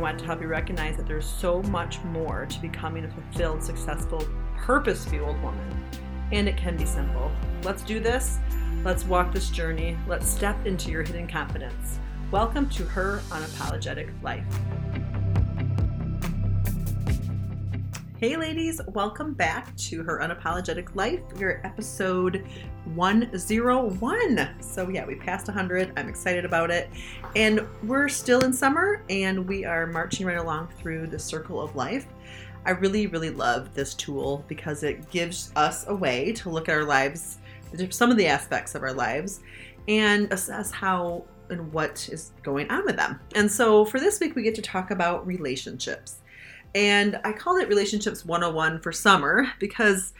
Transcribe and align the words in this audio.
I 0.00 0.02
want 0.02 0.18
to 0.20 0.24
help 0.24 0.40
you 0.40 0.48
recognize 0.48 0.96
that 0.96 1.06
there's 1.06 1.26
so 1.26 1.62
much 1.64 2.02
more 2.04 2.46
to 2.46 2.60
becoming 2.62 3.04
a 3.04 3.10
fulfilled, 3.10 3.62
successful, 3.62 4.26
purpose 4.56 5.04
fueled 5.04 5.38
woman. 5.42 5.84
And 6.32 6.48
it 6.48 6.56
can 6.56 6.74
be 6.74 6.86
simple. 6.86 7.30
Let's 7.64 7.82
do 7.82 8.00
this. 8.00 8.38
Let's 8.82 9.04
walk 9.04 9.30
this 9.30 9.50
journey. 9.50 9.98
Let's 10.08 10.26
step 10.26 10.66
into 10.66 10.90
your 10.90 11.02
hidden 11.02 11.28
confidence. 11.28 11.98
Welcome 12.30 12.70
to 12.70 12.84
Her 12.84 13.20
Unapologetic 13.28 14.10
Life. 14.22 14.46
Hey, 18.20 18.36
ladies, 18.36 18.82
welcome 18.88 19.32
back 19.32 19.74
to 19.76 20.02
Her 20.02 20.18
Unapologetic 20.18 20.94
Life. 20.94 21.20
We're 21.36 21.62
episode 21.64 22.46
101. 22.94 24.48
So, 24.60 24.90
yeah, 24.90 25.06
we 25.06 25.14
passed 25.14 25.46
100. 25.46 25.94
I'm 25.96 26.06
excited 26.06 26.44
about 26.44 26.70
it. 26.70 26.90
And 27.34 27.66
we're 27.82 28.10
still 28.10 28.44
in 28.44 28.52
summer 28.52 29.02
and 29.08 29.48
we 29.48 29.64
are 29.64 29.86
marching 29.86 30.26
right 30.26 30.36
along 30.36 30.68
through 30.78 31.06
the 31.06 31.18
circle 31.18 31.62
of 31.62 31.74
life. 31.74 32.08
I 32.66 32.72
really, 32.72 33.06
really 33.06 33.30
love 33.30 33.72
this 33.72 33.94
tool 33.94 34.44
because 34.48 34.82
it 34.82 35.08
gives 35.08 35.50
us 35.56 35.86
a 35.88 35.94
way 35.94 36.32
to 36.32 36.50
look 36.50 36.68
at 36.68 36.74
our 36.74 36.84
lives, 36.84 37.38
some 37.88 38.10
of 38.10 38.18
the 38.18 38.26
aspects 38.26 38.74
of 38.74 38.82
our 38.82 38.92
lives, 38.92 39.40
and 39.88 40.30
assess 40.30 40.70
how 40.70 41.24
and 41.48 41.72
what 41.72 42.06
is 42.12 42.32
going 42.42 42.70
on 42.70 42.84
with 42.84 42.96
them. 42.96 43.18
And 43.34 43.50
so, 43.50 43.86
for 43.86 43.98
this 43.98 44.20
week, 44.20 44.36
we 44.36 44.42
get 44.42 44.54
to 44.56 44.62
talk 44.62 44.90
about 44.90 45.26
relationships. 45.26 46.19
And 46.74 47.20
I 47.24 47.32
called 47.32 47.60
it 47.60 47.68
Relationships 47.68 48.24
101 48.24 48.80
for 48.80 48.92
summer 48.92 49.46
because, 49.58 50.12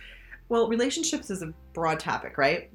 well, 0.49 0.69
relationships 0.69 1.31
is 1.31 1.43
a 1.43 1.55
broad 1.73 2.01
topic, 2.01 2.39
right? 2.39 2.71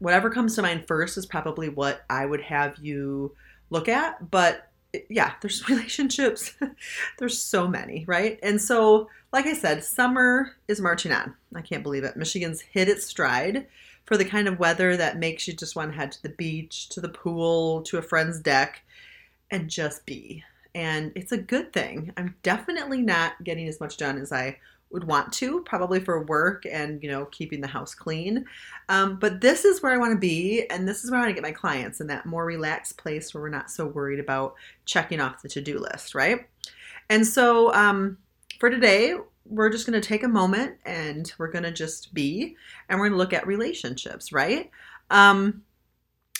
Whatever 0.00 0.30
comes 0.30 0.54
to 0.56 0.62
mind 0.62 0.86
first 0.86 1.16
is 1.16 1.26
probably 1.26 1.68
what 1.68 2.02
I 2.10 2.26
would 2.26 2.42
have 2.42 2.76
you 2.78 3.34
look 3.70 3.88
at. 3.88 4.30
But 4.30 4.70
yeah, 5.08 5.34
there's 5.40 5.68
relationships. 5.68 6.54
there's 7.18 7.40
so 7.40 7.68
many, 7.68 8.04
right? 8.06 8.38
And 8.42 8.60
so, 8.60 9.08
like 9.32 9.46
I 9.46 9.54
said, 9.54 9.84
summer 9.84 10.52
is 10.66 10.80
marching 10.80 11.12
on. 11.12 11.34
I 11.54 11.60
can't 11.60 11.82
believe 11.82 12.04
it. 12.04 12.16
Michigan's 12.16 12.60
hit 12.60 12.88
its 12.88 13.06
stride 13.06 13.66
for 14.06 14.16
the 14.16 14.24
kind 14.24 14.48
of 14.48 14.58
weather 14.58 14.96
that 14.96 15.18
makes 15.18 15.46
you 15.46 15.54
just 15.54 15.76
want 15.76 15.92
to 15.92 15.96
head 15.96 16.12
to 16.12 16.22
the 16.22 16.30
beach, 16.30 16.88
to 16.90 17.00
the 17.00 17.10
pool, 17.10 17.82
to 17.82 17.98
a 17.98 18.02
friend's 18.02 18.40
deck, 18.40 18.82
and 19.50 19.68
just 19.68 20.06
be 20.06 20.42
and 20.78 21.10
it's 21.16 21.32
a 21.32 21.36
good 21.36 21.72
thing. 21.72 22.12
I'm 22.16 22.36
definitely 22.44 23.02
not 23.02 23.42
getting 23.42 23.66
as 23.66 23.80
much 23.80 23.96
done 23.96 24.16
as 24.16 24.30
I 24.30 24.58
would 24.90 25.02
want 25.02 25.32
to, 25.34 25.60
probably 25.64 25.98
for 25.98 26.24
work 26.24 26.64
and 26.70 27.02
you 27.02 27.10
know 27.10 27.26
keeping 27.26 27.60
the 27.60 27.66
house 27.66 27.96
clean. 27.96 28.44
Um, 28.88 29.18
but 29.18 29.40
this 29.40 29.64
is 29.64 29.82
where 29.82 29.92
I 29.92 29.98
want 29.98 30.12
to 30.12 30.18
be, 30.18 30.66
and 30.70 30.86
this 30.86 31.02
is 31.02 31.10
where 31.10 31.18
I 31.18 31.24
want 31.24 31.30
to 31.30 31.34
get 31.34 31.42
my 31.42 31.52
clients 31.52 32.00
in 32.00 32.06
that 32.06 32.26
more 32.26 32.46
relaxed 32.46 32.96
place 32.96 33.34
where 33.34 33.42
we're 33.42 33.48
not 33.48 33.72
so 33.72 33.86
worried 33.86 34.20
about 34.20 34.54
checking 34.86 35.20
off 35.20 35.42
the 35.42 35.48
to-do 35.48 35.80
list, 35.80 36.14
right? 36.14 36.46
And 37.10 37.26
so 37.26 37.74
um, 37.74 38.16
for 38.60 38.70
today, 38.70 39.16
we're 39.46 39.70
just 39.70 39.84
going 39.84 40.00
to 40.00 40.08
take 40.08 40.22
a 40.22 40.28
moment 40.28 40.76
and 40.86 41.32
we're 41.38 41.50
going 41.50 41.64
to 41.64 41.72
just 41.72 42.14
be, 42.14 42.56
and 42.88 43.00
we're 43.00 43.08
going 43.08 43.18
to 43.18 43.18
look 43.18 43.32
at 43.32 43.48
relationships, 43.48 44.30
right? 44.32 44.70
Um, 45.10 45.64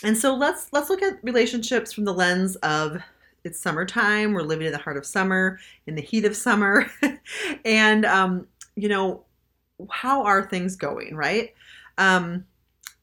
and 0.01 0.17
so 0.17 0.33
let's 0.33 0.71
let's 0.71 0.89
look 0.89 1.01
at 1.01 1.21
relationships 1.23 1.91
from 1.91 2.05
the 2.05 2.13
lens 2.13 2.55
of 2.57 3.01
it's 3.43 3.59
summertime. 3.59 4.33
We're 4.33 4.41
living 4.43 4.67
in 4.67 4.73
the 4.73 4.77
heart 4.77 4.97
of 4.97 5.05
summer, 5.05 5.59
in 5.87 5.95
the 5.95 6.01
heat 6.01 6.25
of 6.25 6.35
summer. 6.35 6.89
and, 7.65 8.05
um, 8.05 8.47
you 8.75 8.89
know, 8.89 9.25
how 9.89 10.23
are 10.23 10.47
things 10.47 10.75
going, 10.75 11.15
right? 11.15 11.53
Um, 11.97 12.45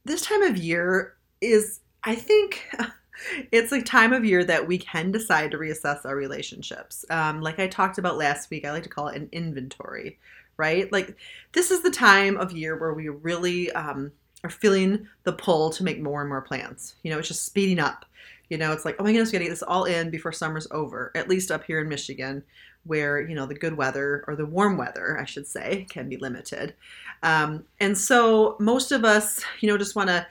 this 0.04 0.22
time 0.22 0.42
of 0.42 0.56
year 0.56 1.16
is, 1.40 1.80
I 2.04 2.14
think, 2.14 2.66
it's 3.52 3.72
a 3.72 3.82
time 3.82 4.12
of 4.12 4.24
year 4.24 4.44
that 4.44 4.66
we 4.66 4.78
can 4.78 5.10
decide 5.10 5.50
to 5.50 5.58
reassess 5.58 6.04
our 6.04 6.16
relationships. 6.16 7.04
Um, 7.10 7.40
like 7.40 7.58
I 7.58 7.66
talked 7.66 7.98
about 7.98 8.18
last 8.18 8.50
week, 8.50 8.64
I 8.64 8.72
like 8.72 8.82
to 8.84 8.88
call 8.88 9.08
it 9.08 9.16
an 9.16 9.28
inventory, 9.32 10.18
right? 10.56 10.90
Like 10.92 11.16
this 11.52 11.70
is 11.70 11.82
the 11.82 11.90
time 11.90 12.36
of 12.36 12.52
year 12.52 12.78
where 12.78 12.94
we 12.94 13.08
really 13.08 13.72
um, 13.72 14.12
are 14.44 14.50
feeling 14.50 15.06
the 15.24 15.32
pull 15.32 15.70
to 15.70 15.84
make 15.84 16.00
more 16.00 16.20
and 16.20 16.28
more 16.28 16.42
plans. 16.42 16.96
You 17.02 17.10
know, 17.10 17.18
it's 17.18 17.28
just 17.28 17.44
speeding 17.44 17.78
up. 17.78 18.04
You 18.48 18.58
know, 18.58 18.72
it's 18.72 18.84
like, 18.84 18.96
oh 18.98 19.04
my 19.04 19.12
goodness, 19.12 19.30
we 19.30 19.38
gotta 19.38 19.44
get 19.44 19.50
this 19.50 19.62
all 19.62 19.84
in 19.84 20.10
before 20.10 20.32
summer's 20.32 20.68
over. 20.70 21.10
At 21.14 21.28
least 21.28 21.50
up 21.50 21.64
here 21.64 21.80
in 21.80 21.88
Michigan, 21.88 22.44
where 22.84 23.20
you 23.20 23.34
know 23.34 23.46
the 23.46 23.54
good 23.54 23.76
weather 23.76 24.24
or 24.26 24.36
the 24.36 24.46
warm 24.46 24.76
weather, 24.76 25.18
I 25.20 25.24
should 25.24 25.46
say, 25.46 25.86
can 25.90 26.08
be 26.08 26.16
limited. 26.16 26.74
Um, 27.22 27.64
and 27.80 27.96
so 27.96 28.56
most 28.60 28.92
of 28.92 29.04
us, 29.04 29.42
you 29.60 29.68
know, 29.68 29.78
just 29.78 29.96
want 29.96 30.08
to 30.08 30.26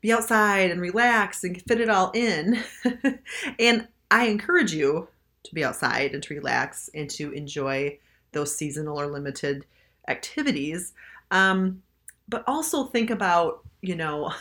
be 0.00 0.12
outside 0.12 0.70
and 0.70 0.80
relax 0.80 1.44
and 1.44 1.60
fit 1.62 1.80
it 1.80 1.88
all 1.88 2.10
in. 2.14 2.62
and 3.58 3.88
I 4.10 4.26
encourage 4.26 4.74
you 4.74 5.08
to 5.44 5.54
be 5.54 5.64
outside 5.64 6.12
and 6.12 6.22
to 6.24 6.34
relax 6.34 6.90
and 6.94 7.08
to 7.10 7.32
enjoy 7.32 7.98
those 8.32 8.54
seasonal 8.54 9.00
or 9.00 9.06
limited 9.06 9.64
activities. 10.08 10.92
Um, 11.30 11.82
but 12.28 12.44
also 12.46 12.84
think 12.84 13.10
about, 13.10 13.60
you 13.80 13.96
know, 13.96 14.32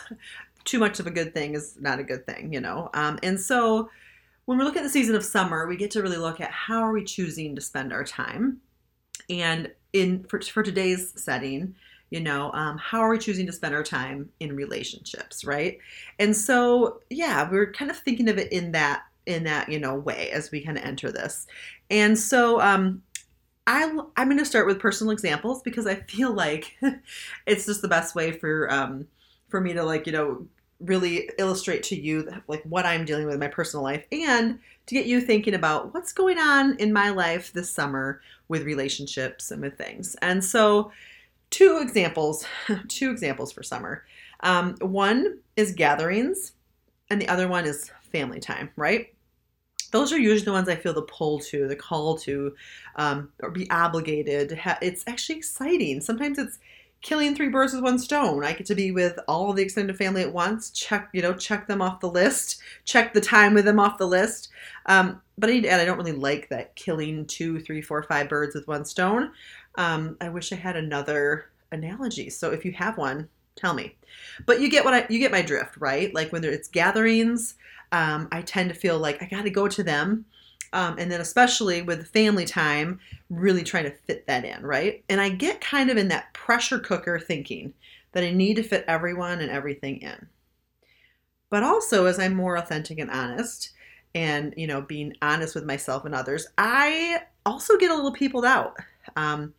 too 0.65 0.79
much 0.79 0.99
of 0.99 1.07
a 1.07 1.11
good 1.11 1.33
thing 1.33 1.55
is 1.55 1.77
not 1.79 1.99
a 1.99 2.03
good 2.03 2.25
thing, 2.25 2.53
you 2.53 2.61
know. 2.61 2.89
Um, 2.93 3.19
and 3.23 3.39
so 3.39 3.89
when 4.45 4.57
we 4.57 4.63
look 4.63 4.77
at 4.77 4.83
the 4.83 4.89
season 4.89 5.15
of 5.15 5.23
summer, 5.23 5.67
we 5.67 5.77
get 5.77 5.91
to 5.91 6.01
really 6.01 6.17
look 6.17 6.41
at 6.41 6.51
how 6.51 6.81
are 6.81 6.91
we 6.91 7.03
choosing 7.03 7.55
to 7.55 7.61
spend 7.61 7.93
our 7.93 8.03
time, 8.03 8.61
and 9.29 9.71
in 9.93 10.23
for, 10.23 10.41
for 10.41 10.63
today's 10.63 11.13
setting, 11.21 11.75
you 12.09 12.19
know, 12.19 12.51
um, 12.53 12.77
how 12.77 12.99
are 12.99 13.09
we 13.09 13.19
choosing 13.19 13.45
to 13.45 13.53
spend 13.53 13.73
our 13.73 13.83
time 13.83 14.29
in 14.39 14.55
relationships, 14.55 15.45
right? 15.45 15.77
And 16.19 16.35
so 16.35 17.01
yeah, 17.09 17.49
we're 17.49 17.71
kind 17.71 17.91
of 17.91 17.97
thinking 17.97 18.29
of 18.29 18.37
it 18.37 18.51
in 18.51 18.71
that 18.73 19.03
in 19.25 19.43
that 19.45 19.69
you 19.69 19.79
know 19.79 19.95
way 19.95 20.29
as 20.31 20.51
we 20.51 20.61
kind 20.61 20.77
of 20.77 20.83
enter 20.83 21.11
this, 21.11 21.47
and 21.89 22.17
so 22.17 22.59
um, 22.59 23.01
I, 23.65 23.83
I'm 24.17 24.27
going 24.27 24.37
to 24.39 24.45
start 24.45 24.67
with 24.67 24.79
personal 24.79 25.11
examples 25.11 25.61
because 25.61 25.87
I 25.87 25.95
feel 25.95 26.33
like 26.33 26.77
it's 27.47 27.65
just 27.65 27.81
the 27.81 27.87
best 27.87 28.13
way 28.15 28.31
for 28.31 28.71
um, 28.71 29.07
for 29.53 29.61
me 29.61 29.71
to 29.71 29.83
like 29.83 30.07
you 30.07 30.11
know 30.11 30.47
really 30.79 31.29
illustrate 31.37 31.83
to 31.83 31.95
you 31.95 32.27
like 32.47 32.63
what 32.63 32.87
I'm 32.87 33.05
dealing 33.05 33.25
with 33.25 33.35
in 33.35 33.39
my 33.39 33.47
personal 33.47 33.83
life 33.83 34.03
and 34.11 34.57
to 34.87 34.95
get 34.95 35.05
you 35.05 35.21
thinking 35.21 35.53
about 35.53 35.93
what's 35.93 36.11
going 36.11 36.39
on 36.39 36.75
in 36.77 36.91
my 36.91 37.11
life 37.11 37.53
this 37.53 37.69
summer 37.69 38.19
with 38.47 38.63
relationships 38.63 39.51
and 39.51 39.61
with 39.61 39.77
things. 39.77 40.15
And 40.23 40.43
so, 40.43 40.91
two 41.51 41.77
examples, 41.83 42.47
two 42.87 43.11
examples 43.11 43.51
for 43.51 43.61
summer. 43.61 44.05
Um, 44.39 44.75
one 44.81 45.37
is 45.55 45.71
gatherings, 45.71 46.53
and 47.11 47.21
the 47.21 47.27
other 47.27 47.47
one 47.47 47.65
is 47.65 47.91
family 48.11 48.39
time. 48.39 48.71
Right? 48.75 49.13
Those 49.91 50.11
are 50.11 50.17
usually 50.17 50.45
the 50.45 50.51
ones 50.51 50.67
I 50.67 50.77
feel 50.77 50.95
the 50.95 51.03
pull 51.03 51.37
to, 51.41 51.67
the 51.67 51.75
call 51.75 52.17
to, 52.17 52.55
um, 52.95 53.29
or 53.43 53.51
be 53.51 53.69
obligated. 53.69 54.59
It's 54.81 55.03
actually 55.05 55.37
exciting. 55.37 56.01
Sometimes 56.01 56.39
it's 56.39 56.57
killing 57.03 57.35
three 57.35 57.49
birds 57.49 57.73
with 57.73 57.83
one 57.83 57.99
stone. 57.99 58.43
I 58.43 58.53
get 58.53 58.65
to 58.67 58.75
be 58.75 58.91
with 58.91 59.19
all 59.27 59.53
the 59.53 59.61
extended 59.61 59.95
family 59.95 60.23
at 60.23 60.33
once. 60.33 60.71
Check, 60.71 61.09
you 61.13 61.21
know, 61.21 61.33
check 61.33 61.67
them 61.67 61.81
off 61.81 61.99
the 61.99 62.09
list. 62.09 62.61
Check 62.85 63.13
the 63.13 63.21
time 63.21 63.53
with 63.53 63.65
them 63.65 63.79
off 63.79 63.99
the 63.99 64.07
list. 64.07 64.49
Um, 64.87 65.21
but 65.37 65.49
I 65.49 65.57
add, 65.59 65.81
I 65.81 65.85
don't 65.85 65.97
really 65.97 66.13
like 66.13 66.49
that 66.49 66.75
killing 66.75 67.25
two, 67.25 67.59
three, 67.59 67.81
four, 67.81 68.01
five 68.03 68.29
birds 68.29 68.55
with 68.55 68.67
one 68.67 68.85
stone. 68.85 69.31
Um, 69.75 70.17
I 70.21 70.29
wish 70.29 70.51
I 70.53 70.55
had 70.55 70.77
another 70.77 71.49
analogy. 71.71 72.29
So 72.29 72.51
if 72.51 72.63
you 72.63 72.71
have 72.71 72.97
one, 72.97 73.27
tell 73.55 73.73
me. 73.73 73.95
But 74.45 74.61
you 74.61 74.69
get 74.69 74.85
what 74.85 74.93
I, 74.93 75.05
you 75.09 75.19
get 75.19 75.31
my 75.31 75.41
drift, 75.41 75.75
right? 75.77 76.13
Like 76.15 76.31
when 76.31 76.43
it's 76.45 76.69
gatherings, 76.69 77.55
um, 77.91 78.29
I 78.31 78.41
tend 78.41 78.69
to 78.69 78.75
feel 78.75 78.97
like 78.97 79.21
I 79.21 79.27
got 79.27 79.43
to 79.43 79.49
go 79.49 79.67
to 79.67 79.83
them 79.83 80.25
um, 80.73 80.97
and 80.97 81.11
then, 81.11 81.21
especially 81.21 81.83
with 81.83 82.07
family 82.07 82.45
time, 82.45 82.99
really 83.29 83.63
trying 83.63 83.85
to 83.85 83.91
fit 83.91 84.25
that 84.27 84.43
in, 84.43 84.65
right? 84.65 85.03
And 85.07 85.21
I 85.21 85.29
get 85.29 85.61
kind 85.61 85.89
of 85.89 85.97
in 85.97 86.07
that 86.09 86.33
pressure 86.33 86.79
cooker 86.79 87.19
thinking 87.19 87.73
that 88.11 88.23
I 88.23 88.31
need 88.31 88.55
to 88.55 88.63
fit 88.63 88.83
everyone 88.87 89.39
and 89.39 89.51
everything 89.51 90.01
in. 90.01 90.27
But 91.49 91.63
also, 91.63 92.05
as 92.05 92.19
I'm 92.19 92.33
more 92.33 92.57
authentic 92.57 92.97
and 92.97 93.11
honest, 93.11 93.71
and 94.15 94.53
you 94.57 94.65
know, 94.65 94.81
being 94.81 95.13
honest 95.21 95.53
with 95.53 95.63
myself 95.63 96.05
and 96.05 96.15
others, 96.15 96.47
I 96.57 97.21
also 97.45 97.77
get 97.77 97.91
a 97.91 97.95
little 97.95 98.11
peopled 98.11 98.45
out 98.45 98.75
um, 99.15 99.53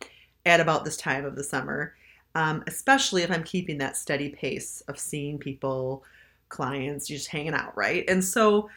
at 0.45 0.59
about 0.59 0.83
this 0.83 0.97
time 0.97 1.23
of 1.23 1.37
the 1.37 1.43
summer, 1.43 1.95
um, 2.35 2.61
especially 2.67 3.23
if 3.23 3.31
I'm 3.31 3.43
keeping 3.43 3.77
that 3.77 3.95
steady 3.95 4.29
pace 4.29 4.81
of 4.89 4.99
seeing 4.99 5.37
people, 5.37 6.03
clients, 6.49 7.07
just 7.07 7.29
hanging 7.29 7.53
out, 7.53 7.75
right? 7.77 8.03
And 8.09 8.21
so 8.21 8.69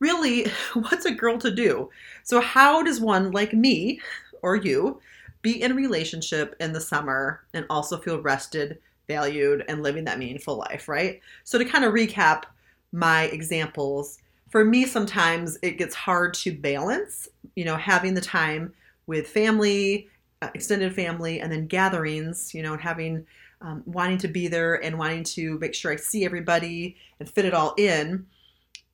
really, 0.00 0.46
what's 0.74 1.04
a 1.04 1.14
girl 1.14 1.38
to 1.38 1.50
do? 1.50 1.90
So, 2.24 2.40
how 2.40 2.82
does 2.82 3.00
one 3.00 3.30
like 3.30 3.52
me 3.52 4.00
or 4.42 4.56
you 4.56 5.00
be 5.42 5.62
in 5.62 5.72
a 5.72 5.74
relationship 5.74 6.56
in 6.60 6.72
the 6.72 6.80
summer 6.80 7.42
and 7.54 7.64
also 7.70 7.98
feel 7.98 8.20
rested, 8.20 8.78
valued, 9.08 9.64
and 9.68 9.82
living 9.82 10.04
that 10.04 10.18
meaningful 10.18 10.56
life, 10.56 10.88
right? 10.88 11.20
So, 11.44 11.58
to 11.58 11.64
kind 11.64 11.84
of 11.84 11.94
recap 11.94 12.44
my 12.92 13.24
examples, 13.24 14.18
for 14.50 14.64
me, 14.64 14.84
sometimes 14.84 15.58
it 15.62 15.78
gets 15.78 15.94
hard 15.94 16.34
to 16.34 16.52
balance, 16.52 17.28
you 17.54 17.64
know, 17.64 17.76
having 17.76 18.14
the 18.14 18.20
time 18.20 18.74
with 19.06 19.28
family, 19.28 20.08
uh, 20.42 20.50
extended 20.54 20.94
family, 20.94 21.40
and 21.40 21.52
then 21.52 21.66
gatherings, 21.66 22.52
you 22.52 22.62
know, 22.62 22.76
having 22.76 23.24
um, 23.62 23.82
wanting 23.86 24.18
to 24.18 24.28
be 24.28 24.48
there 24.48 24.82
and 24.82 24.98
wanting 24.98 25.22
to 25.22 25.58
make 25.58 25.74
sure 25.74 25.92
I 25.92 25.96
see 25.96 26.24
everybody 26.24 26.96
and 27.18 27.30
fit 27.30 27.44
it 27.44 27.54
all 27.54 27.74
in. 27.76 28.26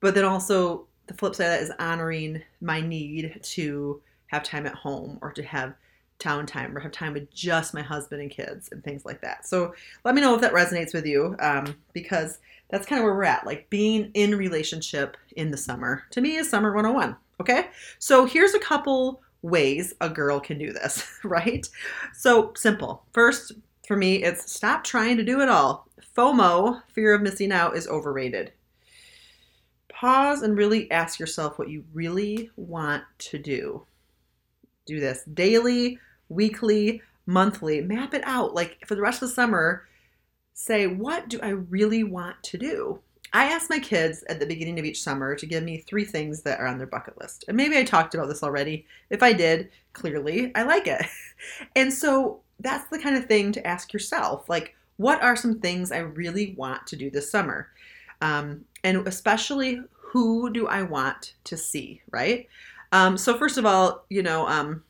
But 0.01 0.15
then 0.15 0.25
also, 0.25 0.86
the 1.07 1.15
flip 1.15 1.35
side 1.35 1.45
of 1.45 1.51
that 1.51 1.63
is 1.63 1.73
honoring 1.79 2.43
my 2.61 2.81
need 2.81 3.39
to 3.43 4.01
have 4.29 4.43
time 4.43 4.67
at 4.67 4.75
home 4.75 5.19
or 5.23 5.33
to 5.33 5.43
have 5.43 5.75
town 6.19 6.47
time 6.47 6.77
or 6.77 6.81
have 6.81 6.93
time 6.93 7.13
with 7.13 7.33
just 7.33 7.75
my 7.75 7.83
husband 7.83 8.23
and 8.23 8.31
kids 8.31 8.71
and 8.73 8.83
things 8.83 9.05
like 9.05 9.21
that. 9.21 9.47
So 9.47 9.75
let 10.05 10.15
me 10.15 10.21
know 10.21 10.35
if 10.35 10.41
that 10.41 10.53
resonates 10.53 10.95
with 10.95 11.07
you 11.07 11.37
um, 11.41 11.77
because 11.93 12.39
that's 12.71 12.87
kind 12.87 12.99
of 13.01 13.05
where 13.05 13.15
we're 13.15 13.25
at. 13.25 13.47
Like 13.47 13.69
being 13.71 14.11
in 14.15 14.35
relationship 14.35 15.17
in 15.37 15.51
the 15.51 15.57
summer 15.57 16.05
to 16.11 16.21
me 16.21 16.37
is 16.37 16.49
summer 16.49 16.75
101. 16.75 17.17
Okay. 17.41 17.69
So 17.99 18.25
here's 18.25 18.55
a 18.55 18.61
couple 18.61 19.23
ways 19.43 19.95
a 20.01 20.09
girl 20.09 20.41
can 20.41 20.59
do 20.59 20.73
this, 20.73 21.07
right? 21.25 21.69
So 22.15 22.53
simple. 22.57 23.05
First, 23.13 23.53
for 23.87 23.97
me, 23.97 24.23
it's 24.23 24.53
stop 24.53 24.85
trying 24.85 25.17
to 25.19 25.25
do 25.25 25.41
it 25.41 25.49
all. 25.49 25.87
FOMO, 26.17 26.83
fear 26.93 27.15
of 27.15 27.23
missing 27.23 27.53
out, 27.53 27.77
is 27.77 27.87
overrated. 27.87 28.53
Pause 29.97 30.43
and 30.43 30.59
really 30.59 30.91
ask 30.91 31.19
yourself 31.19 31.59
what 31.59 31.71
you 31.71 31.83
really 31.95 32.51
want 32.57 33.05
to 33.19 33.39
do. 33.39 33.87
Do 34.85 35.01
this 35.01 35.25
daily, 35.33 35.99
weekly, 36.29 37.01
monthly. 37.25 37.81
Map 37.81 38.13
it 38.13 38.23
out. 38.27 38.55
Like 38.55 38.87
for 38.87 38.95
the 38.95 39.01
rest 39.01 39.23
of 39.23 39.31
the 39.31 39.35
summer, 39.35 39.87
say, 40.53 40.87
what 40.87 41.31
do 41.31 41.41
I 41.43 41.49
really 41.49 42.05
want 42.05 42.43
to 42.43 42.59
do? 42.59 43.01
I 43.33 43.47
ask 43.47 43.71
my 43.71 43.79
kids 43.79 44.23
at 44.29 44.39
the 44.39 44.45
beginning 44.45 44.79
of 44.79 44.85
each 44.85 45.03
summer 45.03 45.35
to 45.35 45.47
give 45.47 45.65
me 45.65 45.79
three 45.79 46.05
things 46.05 46.43
that 46.43 46.61
are 46.61 46.67
on 46.67 46.77
their 46.77 46.87
bucket 46.87 47.19
list. 47.19 47.47
And 47.49 47.57
maybe 47.57 47.79
I 47.79 47.83
talked 47.83 48.15
about 48.15 48.29
this 48.29 48.43
already. 48.43 48.85
If 49.09 49.23
I 49.23 49.33
did, 49.33 49.71
clearly 49.95 50.53
I 50.55 50.65
like 50.65 50.87
it. 50.87 51.07
And 51.75 51.93
so 51.93 52.41
that's 52.61 52.89
the 52.91 52.99
kind 52.99 53.17
of 53.17 53.27
thing 53.27 53.53
to 53.53 53.67
ask 53.67 53.93
yourself 53.93 54.49
like, 54.49 54.75
what 54.97 55.23
are 55.23 55.37
some 55.37 55.61
things 55.61 55.91
I 55.91 55.99
really 55.99 56.55
want 56.57 56.87
to 56.89 56.97
do 56.97 57.11
this 57.11 57.31
summer? 57.31 57.69
Um, 58.21 58.65
and 58.85 59.07
especially, 59.07 59.81
who 59.93 60.51
do 60.51 60.67
I 60.67 60.83
want 60.83 61.35
to 61.45 61.57
see, 61.57 62.03
right? 62.11 62.49
Um, 62.93 63.19
so, 63.19 63.37
first 63.37 63.59
of 63.59 63.67
all, 63.67 64.05
you 64.09 64.23
know, 64.23 64.47
um, 64.47 64.83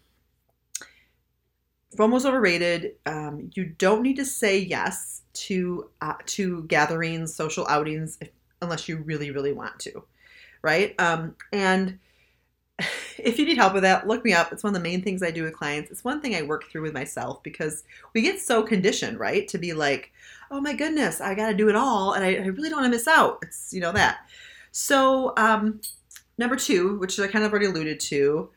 FOMO's 1.96 2.26
overrated. 2.26 2.92
Um, 3.06 3.50
you 3.54 3.64
don't 3.64 4.02
need 4.02 4.16
to 4.16 4.24
say 4.24 4.58
yes 4.58 5.22
to 5.32 5.90
uh, 6.00 6.14
to 6.26 6.64
gatherings, 6.64 7.34
social 7.34 7.66
outings, 7.68 8.18
if, 8.20 8.30
unless 8.62 8.88
you 8.88 8.98
really, 8.98 9.30
really 9.30 9.52
want 9.52 9.78
to, 9.80 10.04
right? 10.62 10.94
Um, 11.00 11.34
and 11.52 11.98
if 13.18 13.38
you 13.38 13.46
need 13.46 13.56
help 13.56 13.74
with 13.74 13.82
that, 13.82 14.06
look 14.06 14.24
me 14.24 14.32
up. 14.32 14.52
It's 14.52 14.62
one 14.62 14.74
of 14.74 14.80
the 14.80 14.88
main 14.88 15.02
things 15.02 15.22
I 15.22 15.30
do 15.30 15.42
with 15.42 15.56
clients. 15.56 15.90
It's 15.90 16.04
one 16.04 16.20
thing 16.20 16.34
I 16.34 16.42
work 16.42 16.70
through 16.70 16.82
with 16.82 16.94
myself 16.94 17.42
because 17.42 17.84
we 18.14 18.22
get 18.22 18.40
so 18.40 18.62
conditioned, 18.62 19.18
right? 19.18 19.48
To 19.48 19.58
be 19.58 19.72
like, 19.72 20.12
oh 20.50 20.60
my 20.60 20.74
goodness, 20.74 21.20
I 21.20 21.34
got 21.34 21.48
to 21.48 21.54
do 21.54 21.68
it 21.68 21.76
all, 21.76 22.12
and 22.12 22.24
I, 22.24 22.34
I 22.34 22.46
really 22.46 22.68
don't 22.68 22.80
want 22.80 22.92
to 22.92 22.96
miss 22.96 23.08
out. 23.08 23.38
It's 23.42 23.72
you 23.72 23.80
know 23.80 23.92
that. 23.92 24.18
So 24.72 25.32
um, 25.36 25.80
number 26.38 26.56
two, 26.56 26.98
which 26.98 27.18
I 27.18 27.26
kind 27.26 27.44
of 27.44 27.50
already 27.50 27.66
alluded 27.66 28.00
to, 28.00 28.50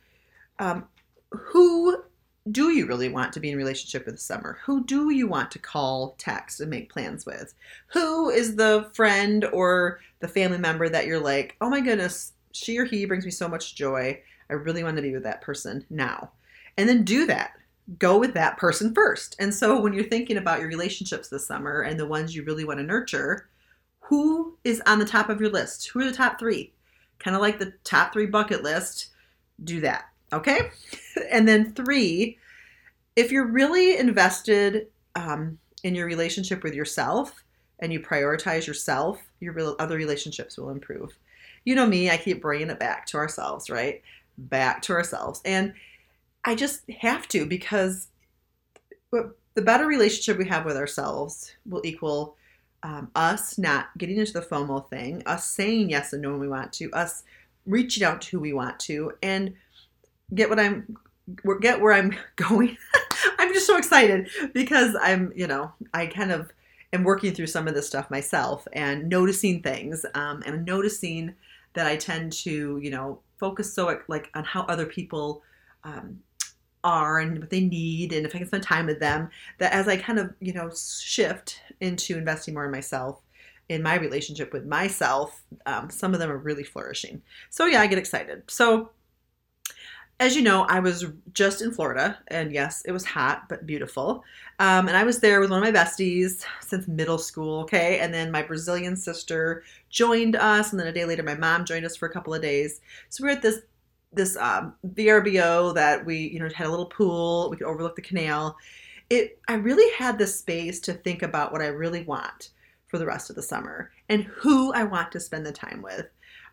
um, 0.60 0.86
who 1.32 2.04
do 2.52 2.70
you 2.70 2.88
really 2.88 3.10
want 3.10 3.34
to 3.34 3.40
be 3.40 3.52
in 3.52 3.58
relationship 3.58 4.06
with 4.06 4.16
this 4.16 4.24
summer? 4.24 4.58
Who 4.66 4.84
do 4.86 5.12
you 5.12 5.28
want 5.28 5.52
to 5.52 5.60
call, 5.60 6.16
text, 6.18 6.60
and 6.60 6.70
make 6.70 6.92
plans 6.92 7.26
with? 7.26 7.54
Who 7.88 8.30
is 8.30 8.56
the 8.56 8.90
friend 8.94 9.46
or 9.46 10.00
the 10.20 10.28
family 10.28 10.58
member 10.58 10.90
that 10.90 11.06
you're 11.06 11.20
like, 11.20 11.56
oh 11.62 11.70
my 11.70 11.82
goodness, 11.82 12.34
she 12.52 12.78
or 12.78 12.86
he 12.86 13.06
brings 13.06 13.26
me 13.26 13.32
so 13.32 13.48
much 13.48 13.76
joy. 13.76 14.22
I 14.50 14.54
really 14.54 14.84
want 14.84 14.96
to 14.98 15.02
be 15.02 15.14
with 15.14 15.24
that 15.24 15.42
person 15.42 15.86
now. 15.90 16.32
And 16.78 16.88
then 16.88 17.04
do 17.04 17.26
that. 17.28 17.52
Go 17.98 18.18
with 18.18 18.34
that 18.36 18.58
person 18.58 18.94
first. 18.94 19.36
And 19.40 19.54
so 19.54 19.80
when 19.80 19.94
you're 19.94 20.04
thinking 20.04 20.38
about 20.38 20.60
your 20.60 20.68
relationships 20.68 21.28
this 21.28 21.46
summer 21.46 21.82
and 21.82 22.00
the 22.00 22.08
ones 22.08 22.36
you 22.36 22.44
really 22.44 22.64
want 22.64 22.80
to 22.80 22.86
nurture, 22.86 23.50
who 24.00 24.58
is 24.64 24.82
on 24.86 25.00
the 25.00 25.06
top 25.06 25.30
of 25.30 25.40
your 25.40 25.50
list? 25.50 25.90
Who 25.90 26.00
are 26.00 26.06
the 26.06 26.12
top 26.12 26.40
three? 26.40 26.74
Kind 27.20 27.36
of 27.36 27.42
like 27.42 27.60
the 27.60 27.74
top 27.84 28.14
three 28.14 28.26
bucket 28.26 28.64
list. 28.64 29.10
Do 29.64 29.82
that. 29.82 30.06
Okay. 30.34 30.70
and 31.32 31.48
then 31.48 31.74
three, 31.74 32.38
if 33.16 33.32
you're 33.32 33.48
really 33.48 33.98
invested 33.98 34.88
um, 35.16 35.60
in 35.84 35.96
your 35.96 36.06
relationship 36.06 36.64
with 36.64 36.74
yourself 36.74 37.44
and 37.80 37.92
you 37.92 38.00
prioritize 38.00 38.66
yourself, 38.68 39.22
your 39.40 39.56
other 39.80 39.98
relationships 39.98 40.58
will 40.58 40.70
improve. 40.70 41.18
You 41.70 41.76
know 41.76 41.86
me, 41.86 42.10
I 42.10 42.18
keep 42.18 42.42
bringing 42.42 42.72
it 42.72 42.80
back 42.80 43.06
to 43.06 43.18
ourselves, 43.18 43.70
right? 43.70 44.02
Back 44.40 44.82
to 44.82 44.94
ourselves. 44.94 45.40
And 45.46 45.76
I 46.44 46.56
just 46.56 46.82
have 46.90 47.28
to 47.28 47.46
because 47.46 48.08
the 49.12 49.62
better 49.62 49.86
relationship 49.86 50.40
we 50.40 50.48
have 50.48 50.66
with 50.66 50.76
ourselves 50.76 51.52
will 51.68 51.86
equal 51.86 52.36
um, 52.82 53.12
us 53.14 53.60
not 53.60 53.96
getting 54.00 54.18
into 54.18 54.34
the 54.34 54.42
FOMO 54.42 54.90
thing, 54.90 55.22
us 55.28 55.46
saying 55.46 55.92
yes 55.92 56.12
and 56.12 56.24
no 56.24 56.32
when 56.32 56.40
we 56.40 56.48
want 56.48 56.74
to, 56.74 56.92
us 56.92 57.22
reaching 57.68 58.04
out 58.04 58.22
to 58.22 58.32
who 58.32 58.40
we 58.40 58.52
want 58.52 58.80
to, 58.80 59.12
and 59.22 59.54
get 60.34 60.50
what 60.50 60.60
I'm 60.60 60.98
get 61.62 61.82
where 61.82 61.94
I'm 61.94 62.16
going. 62.36 62.78
I'm 63.38 63.54
just 63.54 63.68
so 63.68 63.78
excited 63.78 64.28
because 64.56 64.96
I'm, 65.00 65.32
you 65.36 65.46
know, 65.46 65.72
I 65.94 66.08
kind 66.08 66.32
of 66.32 66.52
am 66.94 67.04
working 67.04 67.36
through 67.36 67.46
some 67.46 67.68
of 67.68 67.76
this 67.76 67.86
stuff 67.86 68.10
myself 68.10 68.68
and 68.74 69.08
noticing 69.08 69.62
things 69.62 70.04
um, 70.16 70.42
and 70.48 70.66
noticing 70.66 71.36
that 71.74 71.88
I 71.88 71.96
tend 71.96 72.34
to, 72.34 72.80
you 72.82 72.90
know, 72.90 73.20
focus 73.40 73.74
so 73.74 74.00
like 74.08 74.30
on 74.36 74.44
how 74.44 74.64
other 74.64 74.86
people 74.86 75.44
um, 75.84 76.20
are 76.84 77.20
and 77.20 77.40
what 77.40 77.50
they 77.50 77.62
need 77.62 78.14
and 78.14 78.26
if 78.26 78.36
I 78.36 78.40
can 78.40 78.48
spend 78.48 78.64
time 78.64 78.86
with 78.86 79.00
them 79.00 79.30
that 79.60 79.74
as 79.74 79.88
I 79.88 79.98
kind 79.98 80.20
of, 80.20 80.34
you 80.40 80.54
know, 80.54 80.72
shift 80.72 81.62
into 81.80 82.18
investing 82.18 82.54
more 82.54 82.66
in 82.66 82.72
myself 82.72 83.22
in 83.70 83.84
my 83.84 83.96
relationship 83.96 84.52
with 84.52 84.66
myself, 84.66 85.44
um, 85.68 85.90
some 85.92 86.14
of 86.14 86.20
them 86.20 86.32
are 86.32 86.38
really 86.38 86.64
flourishing. 86.64 87.22
So 87.52 87.68
yeah, 87.68 87.82
I 87.82 87.88
get 87.88 88.00
excited. 88.00 88.42
So 88.48 88.90
as 90.20 90.36
you 90.36 90.42
know, 90.42 90.64
I 90.64 90.80
was 90.80 91.06
just 91.34 91.62
in 91.62 91.72
Florida, 91.72 92.18
and 92.28 92.52
yes, 92.52 92.82
it 92.86 92.92
was 92.92 93.06
hot 93.06 93.48
but 93.48 93.66
beautiful. 93.66 94.24
Um, 94.60 94.90
and 94.90 94.98
I 94.98 95.04
was 95.04 95.20
there 95.20 95.40
with 95.40 95.50
one 95.50 95.64
of 95.64 95.74
my 95.74 95.80
besties 95.80 96.44
since 96.60 96.90
middle 96.90 97.18
school, 97.18 97.62
okay? 97.62 98.00
And 98.00 98.14
then 98.14 98.30
my 98.30 98.42
Brazilian 98.42 98.98
sister 98.98 99.64
joined 99.90 100.36
us, 100.36 100.72
and 100.72 100.80
then 100.80 100.88
a 100.88 100.94
day 100.94 101.06
later, 101.06 101.24
my 101.24 101.36
mom 101.36 101.66
joined 101.66 101.86
us 101.86 101.96
for 101.96 102.08
a 102.08 102.12
couple 102.12 102.34
of 102.34 102.42
days. 102.42 102.82
So 103.10 103.24
we 103.24 103.30
were 103.30 103.36
at 103.36 103.42
this 103.42 103.60
this 104.12 104.36
um, 104.38 104.74
VRBO 104.88 105.74
that 105.76 106.06
we, 106.06 106.18
you 106.18 106.40
know, 106.40 106.50
had 106.54 106.68
a 106.68 106.70
little 106.70 106.88
pool. 106.88 107.50
We 107.50 107.58
could 107.58 107.68
overlook 107.68 107.96
the 107.96 108.02
canal. 108.02 108.58
It, 109.10 109.40
I 109.48 109.54
really 109.54 109.92
had 109.94 110.18
the 110.18 110.28
space 110.28 110.80
to 110.82 110.94
think 110.94 111.22
about 111.22 111.52
what 111.52 111.62
I 111.62 111.68
really 111.68 112.04
want 112.04 112.50
for 112.88 112.98
the 112.98 113.06
rest 113.06 113.30
of 113.30 113.36
the 113.36 113.44
summer 113.44 113.92
and 114.08 114.24
who 114.24 114.74
I 114.74 114.84
want 114.84 115.12
to 115.12 115.20
spend 115.20 115.46
the 115.46 115.52
time 115.52 115.82
with. 115.82 116.08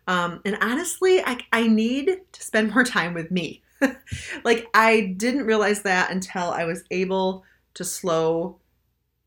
Um, 0.07 0.41
and 0.45 0.57
honestly, 0.61 1.21
I, 1.23 1.39
I 1.51 1.67
need 1.67 2.21
to 2.31 2.43
spend 2.43 2.73
more 2.73 2.83
time 2.83 3.13
with 3.13 3.31
me. 3.31 3.63
like, 4.43 4.67
I 4.73 5.15
didn't 5.17 5.45
realize 5.45 5.81
that 5.83 6.11
until 6.11 6.51
I 6.51 6.63
was 6.63 6.83
able 6.91 7.43
to 7.73 7.83
slow 7.83 8.57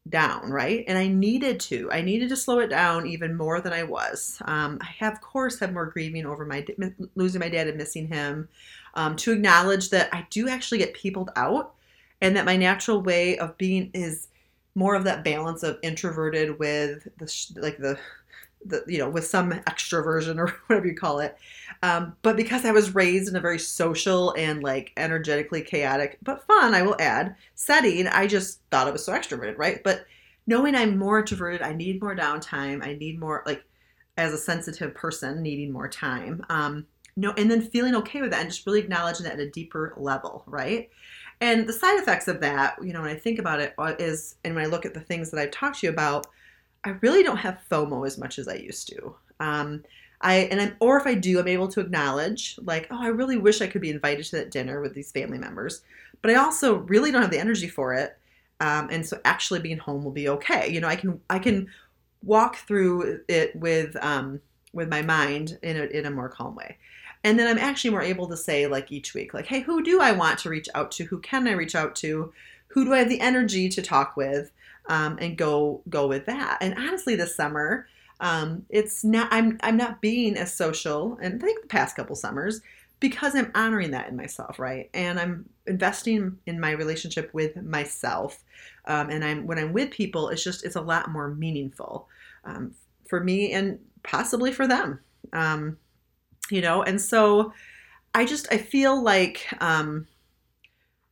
down, 0.09 0.50
right? 0.50 0.85
And 0.88 0.97
I 0.99 1.09
needed 1.09 1.61
to. 1.61 1.90
I 1.92 2.00
needed 2.00 2.28
to 2.30 2.37
slow 2.37 2.59
it 2.61 2.69
down 2.69 3.07
even 3.07 3.37
more 3.37 3.61
than 3.61 3.73
I 3.73 3.83
was. 3.83 4.40
Um, 4.47 4.78
I 4.80 4.87
have, 4.99 5.14
of 5.14 5.21
course, 5.21 5.59
had 5.59 5.75
more 5.75 5.87
grieving 5.87 6.26
over 6.26 6.45
my 6.47 6.64
losing 7.14 7.40
my 7.40 7.49
dad 7.49 7.69
and 7.69 7.76
missing 7.76 8.09
him. 8.09 8.49
Um, 8.95 9.14
to 9.16 9.33
acknowledge 9.33 9.90
that 9.90 10.12
I 10.12 10.26
do 10.30 10.49
actually 10.49 10.78
get 10.78 10.95
peopled 10.95 11.30
out, 11.37 11.75
and 12.21 12.37
that 12.37 12.45
my 12.45 12.57
natural 12.57 13.02
way 13.02 13.38
of 13.38 13.57
being 13.59 13.90
is 13.95 14.28
more 14.75 14.95
of 14.95 15.04
that 15.04 15.25
balance 15.25 15.62
of 15.62 15.78
introverted 15.83 16.59
with 16.59 17.07
the 17.19 17.61
like 17.61 17.78
the 17.78 17.99
the, 18.64 18.85
you 18.87 18.99
know, 18.99 19.09
with 19.09 19.26
some 19.26 19.52
extroversion 19.52 20.38
or 20.38 20.49
whatever 20.67 20.87
you 20.87 20.95
call 20.95 21.21
it. 21.21 21.37
Um, 21.83 22.17
but 22.23 22.37
because 22.37 22.64
I 22.64 22.73
was 22.73 22.95
raised 22.95 23.29
in 23.29 23.37
a 23.37 23.40
very 23.40 23.59
social 23.59 24.35
and 24.37 24.62
like 24.62 24.93
energetically 24.97 25.62
chaotic, 25.62 26.19
but 26.23 26.47
fun, 26.47 26.75
I 26.75 26.83
will 26.83 26.97
add, 26.99 27.37
setting, 27.55 28.07
I 28.07 28.26
just 28.26 28.61
thought 28.71 28.87
I 28.87 28.90
was 28.90 29.05
so 29.05 29.12
extroverted, 29.12 29.57
right? 29.57 29.83
But 29.83 30.05
knowing 30.47 30.75
I'm 30.75 30.99
more 30.99 31.21
introverted, 31.21 31.62
I 31.62 31.73
need 31.73 32.02
more 32.02 32.14
downtime. 32.14 32.85
I 32.85 32.95
need 32.95 33.19
more, 33.19 33.43
like, 33.47 33.64
as 34.17 34.33
a 34.33 34.38
sensitive 34.38 34.95
person, 34.95 35.43
needing 35.43 35.73
more 35.73 35.88
time. 35.88 36.45
Um, 36.50 36.87
no, 37.17 37.33
and 37.37 37.50
then 37.50 37.62
feeling 37.62 37.95
okay 37.97 38.21
with 38.21 38.31
that 38.31 38.40
and 38.40 38.50
just 38.50 38.67
really 38.67 38.81
acknowledging 38.81 39.25
that 39.25 39.35
at 39.35 39.40
a 39.40 39.50
deeper 39.50 39.95
level, 39.97 40.43
right? 40.47 40.90
And 41.40 41.67
the 41.67 41.73
side 41.73 41.99
effects 41.99 42.29
of 42.29 42.40
that, 42.40 42.76
you 42.83 42.93
know, 42.93 43.00
when 43.00 43.11
I 43.11 43.14
think 43.14 43.38
about 43.38 43.61
it, 43.61 43.75
uh, 43.79 43.95
and 43.99 44.55
when 44.55 44.64
I 44.64 44.69
look 44.69 44.85
at 44.85 44.95
the 44.95 45.00
things 45.00 45.31
that 45.31 45.40
I've 45.40 45.50
talked 45.50 45.81
to 45.81 45.87
you 45.87 45.93
about, 45.93 46.26
I 46.84 46.90
really 47.00 47.22
don't 47.22 47.37
have 47.38 47.60
FOMO 47.70 48.06
as 48.06 48.18
much 48.18 48.38
as 48.38 48.49
I 48.49 48.54
used 48.54 48.88
to. 48.88 49.14
Um, 49.38 49.84
I 50.20 50.34
and 50.50 50.60
I'm, 50.60 50.76
or 50.80 50.99
if 50.99 51.06
I 51.06 51.14
do, 51.14 51.38
I'm 51.38 51.49
able 51.49 51.68
to 51.68 51.80
acknowledge 51.80 52.58
like, 52.62 52.88
oh, 52.90 53.02
I 53.02 53.08
really 53.08 53.37
wish 53.37 53.60
I 53.60 53.66
could 53.66 53.80
be 53.80 53.90
invited 53.90 54.25
to 54.26 54.37
that 54.37 54.50
dinner 54.50 54.80
with 54.80 54.94
these 54.94 55.12
family 55.12 55.38
members, 55.38 55.82
but 56.20 56.30
I 56.30 56.34
also 56.34 56.76
really 56.76 57.10
don't 57.10 57.22
have 57.22 57.30
the 57.30 57.38
energy 57.38 57.68
for 57.68 57.94
it. 57.94 58.16
Um, 58.60 58.88
and 58.90 59.06
so 59.06 59.18
actually 59.25 59.60
being 59.60 59.78
home 59.78 60.04
will 60.04 60.10
be 60.10 60.28
okay. 60.28 60.70
You 60.70 60.80
know, 60.80 60.88
I 60.88 60.96
can 60.96 61.20
I 61.30 61.38
can 61.38 61.68
walk 62.22 62.56
through 62.56 63.20
it 63.28 63.56
with 63.56 63.96
um, 64.04 64.40
with 64.72 64.88
my 64.88 65.02
mind 65.02 65.58
in 65.62 65.76
a, 65.76 65.84
in 65.84 66.06
a 66.06 66.10
more 66.10 66.28
calm 66.28 66.54
way. 66.54 66.76
And 67.25 67.38
then 67.38 67.49
I'm 67.49 67.58
actually 67.58 67.90
more 67.90 68.02
able 68.02 68.28
to 68.28 68.37
say 68.37 68.66
like 68.66 68.92
each 68.92 69.12
week, 69.14 69.34
like, 69.34 69.46
hey, 69.46 69.60
who 69.60 69.82
do 69.82 70.00
I 70.00 70.12
want 70.12 70.38
to 70.40 70.49
reach 70.49 70.68
out 70.75 70.90
to? 70.92 71.04
Who 71.04 71.18
can 71.18 71.46
I 71.49 71.52
reach 71.52 71.75
out 71.75 71.94
to? 71.96 72.32
Who 72.68 72.84
do 72.84 72.94
I 72.94 72.99
have 72.99 73.08
the 73.08 73.20
energy 73.20 73.68
to 73.68 73.82
talk 73.82 74.16
with? 74.16 74.52
Um, 74.90 75.18
and 75.20 75.38
go 75.38 75.82
go 75.88 76.09
with 76.09 76.26
that. 76.26 76.59
And 76.61 76.75
honestly, 76.76 77.14
this 77.14 77.37
summer, 77.37 77.87
um, 78.18 78.66
it's 78.68 79.04
not 79.04 79.28
I'm 79.30 79.59
I'm 79.62 79.76
not 79.76 80.00
being 80.00 80.37
as 80.37 80.52
social, 80.52 81.16
and 81.23 81.40
I 81.40 81.47
think 81.47 81.62
the 81.62 81.68
past 81.68 81.97
couple 81.97 82.16
summers 82.16 82.61
because 83.00 83.35
I'm 83.35 83.50
honoring 83.54 83.90
that 83.92 84.09
in 84.09 84.16
myself, 84.16 84.59
right? 84.59 84.90
And 84.92 85.18
I'm 85.18 85.49
investing 85.66 86.38
in 86.47 86.61
my 86.61 86.73
relationship 86.73 87.32
with 87.32 87.56
myself. 87.56 88.44
Um, 88.85 89.09
and 89.09 89.25
I'm 89.25 89.47
when 89.47 89.59
I'm 89.59 89.73
with 89.73 89.90
people, 89.90 90.28
it's 90.28 90.44
just 90.44 90.64
it's 90.64 90.76
a 90.76 90.82
lot 90.82 91.11
more 91.11 91.28
meaningful 91.28 92.09
um, 92.44 92.75
for 93.09 93.20
me 93.20 93.52
and 93.52 93.78
possibly 94.02 94.52
for 94.52 94.66
them. 94.66 95.00
Um, 95.32 95.78
you 96.50 96.61
know, 96.61 96.82
and 96.82 97.00
so 97.00 97.52
I 98.14 98.25
just 98.26 98.47
I 98.52 98.59
feel 98.59 99.02
like 99.02 99.47
um, 99.61 100.06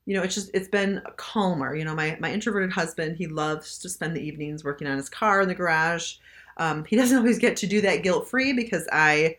you 0.08 0.14
know, 0.14 0.22
it's 0.22 0.34
just 0.34 0.50
it's 0.54 0.68
been 0.68 1.02
calmer. 1.18 1.76
You 1.76 1.84
know, 1.84 1.94
my 1.94 2.16
my 2.18 2.32
introverted 2.32 2.72
husband, 2.72 3.18
he 3.18 3.26
loves 3.26 3.76
to 3.80 3.90
spend 3.90 4.16
the 4.16 4.26
evenings 4.26 4.64
working 4.64 4.88
on 4.88 4.96
his 4.96 5.10
car 5.10 5.42
in 5.42 5.48
the 5.48 5.54
garage. 5.54 6.14
Um, 6.56 6.86
he 6.86 6.96
doesn't 7.00 7.18
always 7.18 7.38
get 7.38 7.58
to 7.58 7.66
do 7.66 7.82
that 7.82 8.02
guilt 8.02 8.26
free 8.26 8.54
because 8.54 8.88
I 8.90 9.36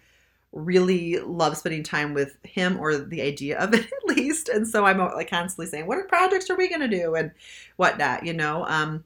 really 0.52 1.18
love 1.22 1.58
spending 1.58 1.82
time 1.82 2.14
with 2.14 2.38
him 2.44 2.80
or 2.80 2.98
the 2.98 3.20
idea 3.20 3.58
of 3.58 3.74
it 3.74 3.80
at 4.10 4.16
least. 4.16 4.48
And 4.48 4.68
so 4.68 4.86
I'm 4.86 5.00
like 5.00 5.32
constantly 5.32 5.66
saying, 5.66 5.88
what 5.88 6.08
projects 6.08 6.52
are 6.52 6.56
we 6.56 6.70
going 6.70 6.82
to 6.82 6.88
do 6.88 7.16
and 7.16 7.32
whatnot, 7.78 8.24
you 8.24 8.34
know? 8.34 8.64
Um, 8.68 9.04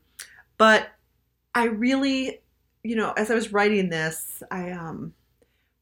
but 0.57 0.89
I 1.55 1.65
really, 1.67 2.41
you 2.83 2.97
know, 2.97 3.13
as 3.15 3.31
I 3.31 3.35
was 3.35 3.53
writing 3.53 3.87
this, 3.87 4.43
I 4.51 4.71
um, 4.71 5.13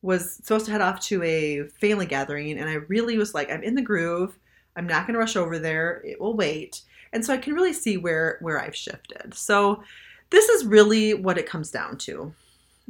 was 0.03 0.33
supposed 0.33 0.67
to 0.67 0.71
head 0.71 0.81
off 0.81 0.99
to 1.07 1.23
a 1.23 1.63
family 1.79 2.05
gathering 2.05 2.59
and 2.59 2.69
I 2.69 2.75
really 2.75 3.17
was 3.17 3.33
like, 3.33 3.51
I'm 3.51 3.63
in 3.63 3.73
the 3.73 3.81
groove. 3.81 4.37
I'm 4.75 4.87
not 4.87 5.05
going 5.05 5.13
to 5.13 5.19
rush 5.19 5.35
over 5.35 5.59
there. 5.59 6.01
It 6.05 6.19
will 6.19 6.35
wait. 6.35 6.81
And 7.13 7.25
so 7.25 7.33
I 7.33 7.37
can 7.37 7.53
really 7.53 7.73
see 7.73 7.97
where 7.97 8.37
where 8.41 8.61
I've 8.61 8.75
shifted. 8.75 9.33
So 9.33 9.83
this 10.29 10.47
is 10.49 10.65
really 10.65 11.13
what 11.13 11.37
it 11.37 11.49
comes 11.49 11.71
down 11.71 11.97
to. 11.99 12.33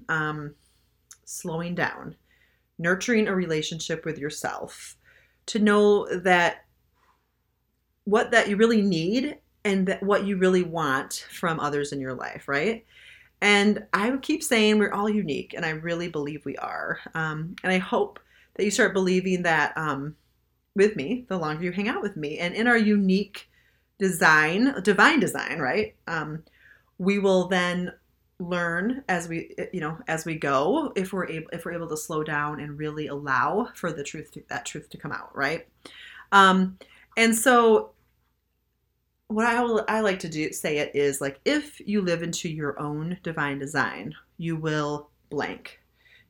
Um, 0.09 0.55
slowing 1.25 1.75
down 1.75 2.15
nurturing 2.81 3.27
a 3.27 3.35
relationship 3.35 4.05
with 4.05 4.17
yourself, 4.17 4.97
to 5.45 5.59
know 5.59 6.07
that 6.19 6.65
what 8.05 8.31
that 8.31 8.49
you 8.49 8.57
really 8.57 8.81
need 8.81 9.37
and 9.63 9.87
that 9.87 10.01
what 10.01 10.25
you 10.25 10.37
really 10.37 10.63
want 10.63 11.27
from 11.31 11.59
others 11.59 11.91
in 11.91 12.01
your 12.01 12.15
life, 12.15 12.47
right? 12.47 12.83
And 13.41 13.85
I 13.93 14.15
keep 14.17 14.43
saying 14.43 14.79
we're 14.79 14.93
all 14.93 15.09
unique, 15.09 15.53
and 15.55 15.65
I 15.65 15.69
really 15.69 16.07
believe 16.07 16.43
we 16.43 16.57
are. 16.57 16.99
Um, 17.13 17.55
and 17.63 17.71
I 17.71 17.77
hope 17.77 18.19
that 18.55 18.65
you 18.65 18.71
start 18.71 18.93
believing 18.93 19.43
that 19.43 19.77
um, 19.77 20.15
with 20.75 20.95
me 20.95 21.25
the 21.29 21.37
longer 21.37 21.63
you 21.63 21.71
hang 21.71 21.89
out 21.89 22.01
with 22.01 22.15
me. 22.15 22.39
And 22.39 22.53
in 22.53 22.67
our 22.67 22.77
unique 22.77 23.49
design, 23.99 24.81
divine 24.83 25.19
design, 25.19 25.59
right? 25.59 25.95
Um, 26.07 26.43
we 26.97 27.19
will 27.19 27.47
then 27.47 27.93
learn 28.39 29.03
as 29.07 29.27
we 29.27 29.53
you 29.71 29.79
know 29.79 29.95
as 30.07 30.25
we 30.25 30.33
go 30.33 30.91
if 30.95 31.13
we're 31.13 31.27
able 31.27 31.47
if 31.53 31.63
we're 31.63 31.73
able 31.73 31.87
to 31.87 31.95
slow 31.95 32.23
down 32.23 32.59
and 32.59 32.79
really 32.79 33.05
allow 33.05 33.69
for 33.75 33.93
the 33.93 34.03
truth 34.03 34.31
to, 34.31 34.41
that 34.49 34.65
truth 34.65 34.89
to 34.89 34.97
come 34.97 35.11
out 35.11 35.29
right 35.37 35.67
um 36.31 36.75
and 37.17 37.35
so 37.35 37.91
what 39.31 39.45
I 39.45 39.61
will 39.61 39.85
I 39.87 40.01
like 40.01 40.19
to 40.19 40.29
do 40.29 40.51
say 40.51 40.77
it 40.77 40.91
is 40.93 41.21
like 41.21 41.39
if 41.45 41.79
you 41.79 42.01
live 42.01 42.21
into 42.21 42.49
your 42.49 42.79
own 42.79 43.17
divine 43.23 43.59
design, 43.59 44.13
you 44.37 44.57
will 44.57 45.09
blank. 45.29 45.79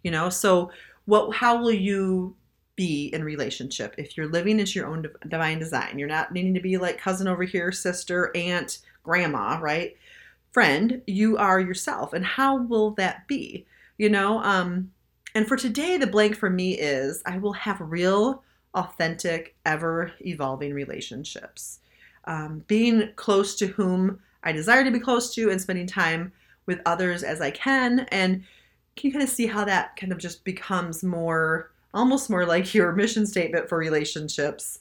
You 0.04 0.12
know, 0.12 0.30
so 0.30 0.72
what 1.06 1.36
how 1.36 1.60
will 1.60 1.74
you 1.74 2.36
be 2.76 3.10
in 3.14 3.24
relationship 3.24 3.96
if 3.98 4.16
you're 4.18 4.28
living 4.28 4.60
into 4.60 4.80
your 4.80 4.88
own 4.88 5.06
divine 5.28 5.60
design? 5.60 6.00
You're 6.00 6.08
not 6.08 6.32
needing 6.32 6.54
to 6.54 6.62
be 6.62 6.78
like 6.78 6.98
cousin 6.98 7.28
over 7.28 7.44
here, 7.44 7.72
sister, 7.72 8.32
aunt, 8.36 8.80
grandma, 9.04 9.60
right? 9.62 9.96
friend, 10.52 11.02
you 11.08 11.38
are 11.38 11.60
yourself. 11.60 12.14
And 12.14 12.26
how 12.26 12.58
will 12.58 12.92
that 12.92 13.28
be? 13.28 13.66
You 13.98 14.10
know, 14.10 14.42
um, 14.44 14.92
and 15.34 15.48
for 15.48 15.56
today, 15.56 15.98
the 15.98 16.08
blank 16.08 16.36
for 16.36 16.50
me 16.50 16.78
is 16.78 17.24
I 17.26 17.38
will 17.38 17.54
have 17.54 17.78
real, 17.80 18.44
authentic, 18.74 19.56
ever 19.66 20.12
evolving 20.22 20.74
relationships. 20.74 21.80
Um, 22.26 22.64
being 22.68 23.10
close 23.16 23.56
to 23.56 23.68
whom 23.68 24.20
I 24.44 24.52
desire 24.52 24.84
to 24.84 24.92
be 24.92 25.00
close 25.00 25.34
to 25.36 25.50
and 25.50 25.62
spending 25.62 25.88
time 25.88 26.32
with 26.66 26.82
others 26.86 27.24
as 27.24 27.42
I 27.42 27.52
can. 27.52 28.02
And 28.12 28.44
can 28.96 29.08
you 29.08 29.12
kind 29.12 29.24
of 29.24 29.30
see 29.30 29.48
how 29.48 29.64
that 29.66 29.96
kind 29.96 30.12
of 30.12 30.18
just 30.18 30.44
becomes 30.44 31.04
more, 31.04 31.71
almost 31.94 32.30
more 32.30 32.46
like 32.46 32.74
your 32.74 32.94
mission 32.94 33.26
statement 33.26 33.70
for 33.70 33.78
relationships 33.78 34.80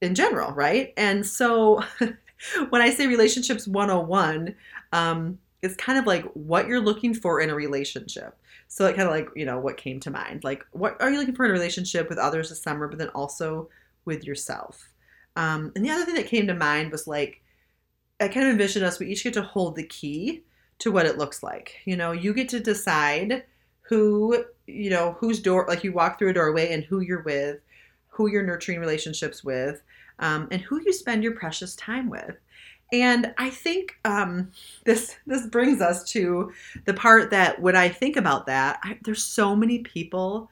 in 0.00 0.14
general, 0.14 0.52
right? 0.52 0.92
And 0.96 1.24
so 1.24 1.82
when 2.68 2.82
I 2.82 2.90
say 2.90 3.06
relationships 3.06 3.66
101, 3.66 4.54
um, 4.92 5.38
it's 5.62 5.76
kind 5.76 5.98
of 5.98 6.06
like 6.06 6.24
what 6.34 6.68
you're 6.68 6.80
looking 6.80 7.14
for 7.14 7.40
in 7.40 7.50
a 7.50 7.54
relationship. 7.54 8.38
So 8.68 8.86
it 8.86 8.96
kind 8.96 9.08
of 9.08 9.14
like, 9.14 9.28
you 9.34 9.44
know, 9.44 9.58
what 9.58 9.76
came 9.76 10.00
to 10.00 10.10
mind. 10.10 10.44
Like, 10.44 10.64
what 10.72 11.00
are 11.00 11.10
you 11.10 11.18
looking 11.18 11.34
for 11.34 11.44
in 11.44 11.50
a 11.50 11.54
relationship 11.54 12.08
with 12.08 12.18
others 12.18 12.48
this 12.48 12.62
summer, 12.62 12.88
but 12.88 12.98
then 12.98 13.08
also 13.08 13.68
with 14.04 14.24
yourself? 14.24 14.90
Um, 15.36 15.72
and 15.74 15.84
the 15.84 15.90
other 15.90 16.04
thing 16.04 16.14
that 16.16 16.26
came 16.26 16.46
to 16.46 16.54
mind 16.54 16.90
was 16.90 17.06
like, 17.06 17.42
I 18.20 18.28
kind 18.28 18.46
of 18.46 18.52
envisioned 18.52 18.84
us, 18.84 18.98
we 18.98 19.08
each 19.08 19.24
get 19.24 19.34
to 19.34 19.42
hold 19.42 19.76
the 19.76 19.84
key 19.84 20.42
to 20.78 20.90
what 20.90 21.06
it 21.06 21.18
looks 21.18 21.42
like. 21.42 21.74
You 21.84 21.96
know, 21.96 22.12
you 22.12 22.34
get 22.34 22.48
to 22.50 22.60
decide 22.60 23.44
who, 23.88 24.44
you 24.66 24.90
know, 24.90 25.16
whose 25.18 25.40
door, 25.40 25.66
like 25.68 25.84
you 25.84 25.92
walk 25.92 26.18
through 26.18 26.30
a 26.30 26.34
doorway 26.34 26.72
and 26.72 26.84
who 26.84 27.00
you're 27.00 27.22
with, 27.22 27.60
who 28.08 28.28
you're 28.28 28.42
nurturing 28.42 28.80
relationships 28.80 29.44
with, 29.44 29.82
um, 30.18 30.48
and 30.50 30.60
who 30.62 30.80
you 30.84 30.92
spend 30.92 31.22
your 31.22 31.34
precious 31.34 31.76
time 31.76 32.08
with. 32.08 32.36
And 32.92 33.34
I 33.36 33.50
think 33.50 33.98
um, 34.04 34.52
this 34.84 35.16
this 35.26 35.46
brings 35.46 35.80
us 35.80 36.04
to 36.12 36.52
the 36.84 36.94
part 36.94 37.30
that 37.30 37.60
when 37.60 37.76
I 37.76 37.88
think 37.88 38.16
about 38.16 38.46
that, 38.46 38.78
I, 38.82 38.98
there's 39.02 39.24
so 39.24 39.56
many 39.56 39.80
people 39.80 40.50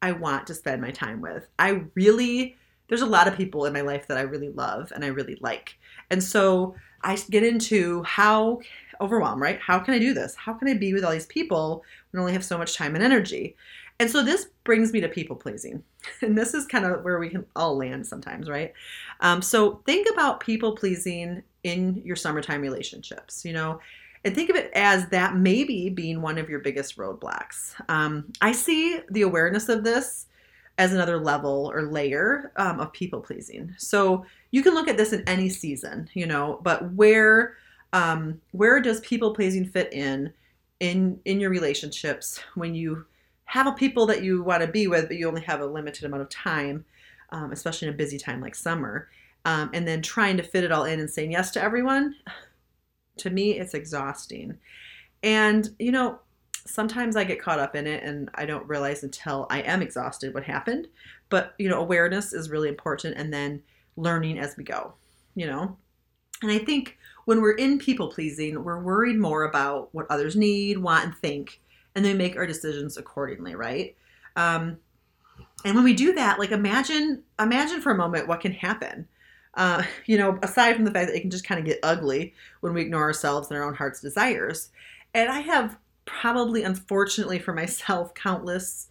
I 0.00 0.12
want 0.12 0.46
to 0.46 0.54
spend 0.54 0.80
my 0.80 0.90
time 0.90 1.20
with. 1.20 1.48
I 1.58 1.84
really 1.94 2.56
there's 2.88 3.02
a 3.02 3.06
lot 3.06 3.26
of 3.26 3.36
people 3.36 3.64
in 3.64 3.72
my 3.72 3.80
life 3.80 4.06
that 4.08 4.18
I 4.18 4.22
really 4.22 4.50
love 4.50 4.92
and 4.94 5.04
I 5.04 5.08
really 5.08 5.38
like, 5.40 5.76
and 6.10 6.22
so 6.22 6.76
I 7.02 7.16
get 7.30 7.42
into 7.42 8.02
how 8.04 8.60
overwhelmed, 9.02 9.40
right? 9.40 9.60
How 9.60 9.78
can 9.78 9.94
I 9.94 9.98
do 9.98 10.14
this? 10.14 10.34
How 10.34 10.54
can 10.54 10.68
I 10.68 10.74
be 10.74 10.94
with 10.94 11.04
all 11.04 11.12
these 11.12 11.26
people 11.26 11.84
when 12.10 12.20
I 12.20 12.22
only 12.22 12.32
have 12.32 12.44
so 12.44 12.56
much 12.56 12.76
time 12.76 12.94
and 12.94 13.04
energy? 13.04 13.56
And 13.98 14.10
so 14.10 14.22
this 14.22 14.48
brings 14.64 14.92
me 14.92 15.00
to 15.00 15.08
people 15.08 15.36
pleasing. 15.36 15.82
And 16.20 16.36
this 16.36 16.54
is 16.54 16.66
kind 16.66 16.84
of 16.84 17.04
where 17.04 17.20
we 17.20 17.28
can 17.28 17.44
all 17.54 17.76
land 17.76 18.06
sometimes, 18.06 18.48
right? 18.48 18.72
Um, 19.20 19.40
so 19.40 19.82
think 19.86 20.08
about 20.12 20.40
people 20.40 20.74
pleasing 20.74 21.42
in 21.62 22.02
your 22.04 22.16
summertime 22.16 22.60
relationships, 22.60 23.44
you 23.44 23.52
know, 23.52 23.80
and 24.24 24.34
think 24.34 24.50
of 24.50 24.56
it 24.56 24.70
as 24.74 25.08
that 25.08 25.36
maybe 25.36 25.90
being 25.90 26.20
one 26.22 26.38
of 26.38 26.48
your 26.48 26.60
biggest 26.60 26.96
roadblocks. 26.96 27.74
Um, 27.88 28.32
I 28.40 28.52
see 28.52 29.00
the 29.10 29.22
awareness 29.22 29.68
of 29.68 29.84
this 29.84 30.26
as 30.78 30.92
another 30.92 31.18
level 31.18 31.70
or 31.72 31.82
layer 31.82 32.52
um, 32.56 32.80
of 32.80 32.92
people 32.92 33.20
pleasing. 33.20 33.74
So 33.78 34.24
you 34.50 34.62
can 34.62 34.74
look 34.74 34.88
at 34.88 34.96
this 34.96 35.12
in 35.12 35.22
any 35.28 35.48
season, 35.48 36.08
you 36.14 36.26
know, 36.26 36.60
but 36.62 36.92
where 36.94 37.56
um, 37.92 38.40
where 38.52 38.80
does 38.80 39.00
people 39.00 39.34
pleasing 39.34 39.66
fit 39.66 39.92
in 39.92 40.32
in 40.80 41.20
in 41.24 41.40
your 41.40 41.50
relationships 41.50 42.40
when 42.54 42.74
you 42.74 43.04
have 43.44 43.66
a 43.66 43.72
people 43.72 44.06
that 44.06 44.22
you 44.22 44.42
want 44.42 44.62
to 44.62 44.68
be 44.68 44.86
with, 44.86 45.08
but 45.08 45.16
you 45.16 45.28
only 45.28 45.42
have 45.42 45.60
a 45.60 45.66
limited 45.66 46.04
amount 46.04 46.22
of 46.22 46.28
time, 46.30 46.84
um, 47.30 47.52
especially 47.52 47.88
in 47.88 47.94
a 47.94 47.96
busy 47.96 48.18
time 48.18 48.40
like 48.40 48.54
summer 48.54 49.08
um, 49.44 49.70
and 49.72 49.86
then 49.86 50.02
trying 50.02 50.36
to 50.36 50.42
fit 50.42 50.64
it 50.64 50.72
all 50.72 50.84
in 50.84 51.00
and 51.00 51.10
saying 51.10 51.32
yes 51.32 51.50
to 51.52 51.62
everyone, 51.62 52.14
to 53.18 53.30
me, 53.30 53.58
it's 53.58 53.74
exhausting. 53.74 54.58
And, 55.22 55.70
you 55.78 55.92
know, 55.92 56.18
sometimes 56.64 57.16
I 57.16 57.24
get 57.24 57.40
caught 57.40 57.58
up 57.58 57.74
in 57.74 57.86
it 57.86 58.02
and 58.02 58.30
I 58.34 58.46
don't 58.46 58.68
realize 58.68 59.02
until 59.02 59.46
I 59.50 59.62
am 59.62 59.82
exhausted 59.82 60.34
what 60.34 60.44
happened. 60.44 60.88
But, 61.28 61.54
you 61.58 61.68
know, 61.68 61.80
awareness 61.80 62.32
is 62.32 62.50
really 62.50 62.68
important 62.68 63.16
and 63.16 63.32
then 63.32 63.62
learning 63.96 64.38
as 64.38 64.56
we 64.56 64.64
go, 64.64 64.94
you 65.34 65.46
know? 65.46 65.76
And 66.42 66.50
I 66.50 66.58
think 66.58 66.98
when 67.24 67.40
we're 67.40 67.56
in 67.56 67.78
people 67.78 68.08
pleasing, 68.08 68.62
we're 68.64 68.82
worried 68.82 69.18
more 69.18 69.44
about 69.44 69.88
what 69.92 70.06
others 70.10 70.36
need, 70.36 70.78
want, 70.78 71.04
and 71.04 71.16
think, 71.16 71.60
and 71.94 72.04
then 72.04 72.18
make 72.18 72.36
our 72.36 72.46
decisions 72.46 72.96
accordingly, 72.96 73.54
right? 73.54 73.96
Um, 74.36 74.78
and 75.64 75.74
when 75.74 75.84
we 75.84 75.94
do 75.94 76.14
that, 76.14 76.38
like 76.38 76.50
imagine, 76.50 77.22
imagine 77.38 77.80
for 77.80 77.92
a 77.92 77.96
moment 77.96 78.28
what 78.28 78.40
can 78.40 78.52
happen 78.52 79.06
uh, 79.54 79.82
you 80.06 80.18
know, 80.18 80.38
aside 80.42 80.74
from 80.74 80.84
the 80.84 80.90
fact 80.90 81.08
that 81.08 81.16
it 81.16 81.20
can 81.20 81.30
just 81.30 81.46
kind 81.46 81.58
of 81.58 81.66
get 81.66 81.78
ugly 81.82 82.34
when 82.60 82.74
we 82.74 82.82
ignore 82.82 83.02
ourselves 83.02 83.48
and 83.48 83.58
our 83.58 83.64
own 83.64 83.74
heart's 83.74 84.00
desires. 84.00 84.70
And 85.14 85.30
I 85.30 85.40
have 85.40 85.76
probably, 86.04 86.62
unfortunately 86.62 87.38
for 87.38 87.52
myself, 87.52 88.14
countless 88.14 88.88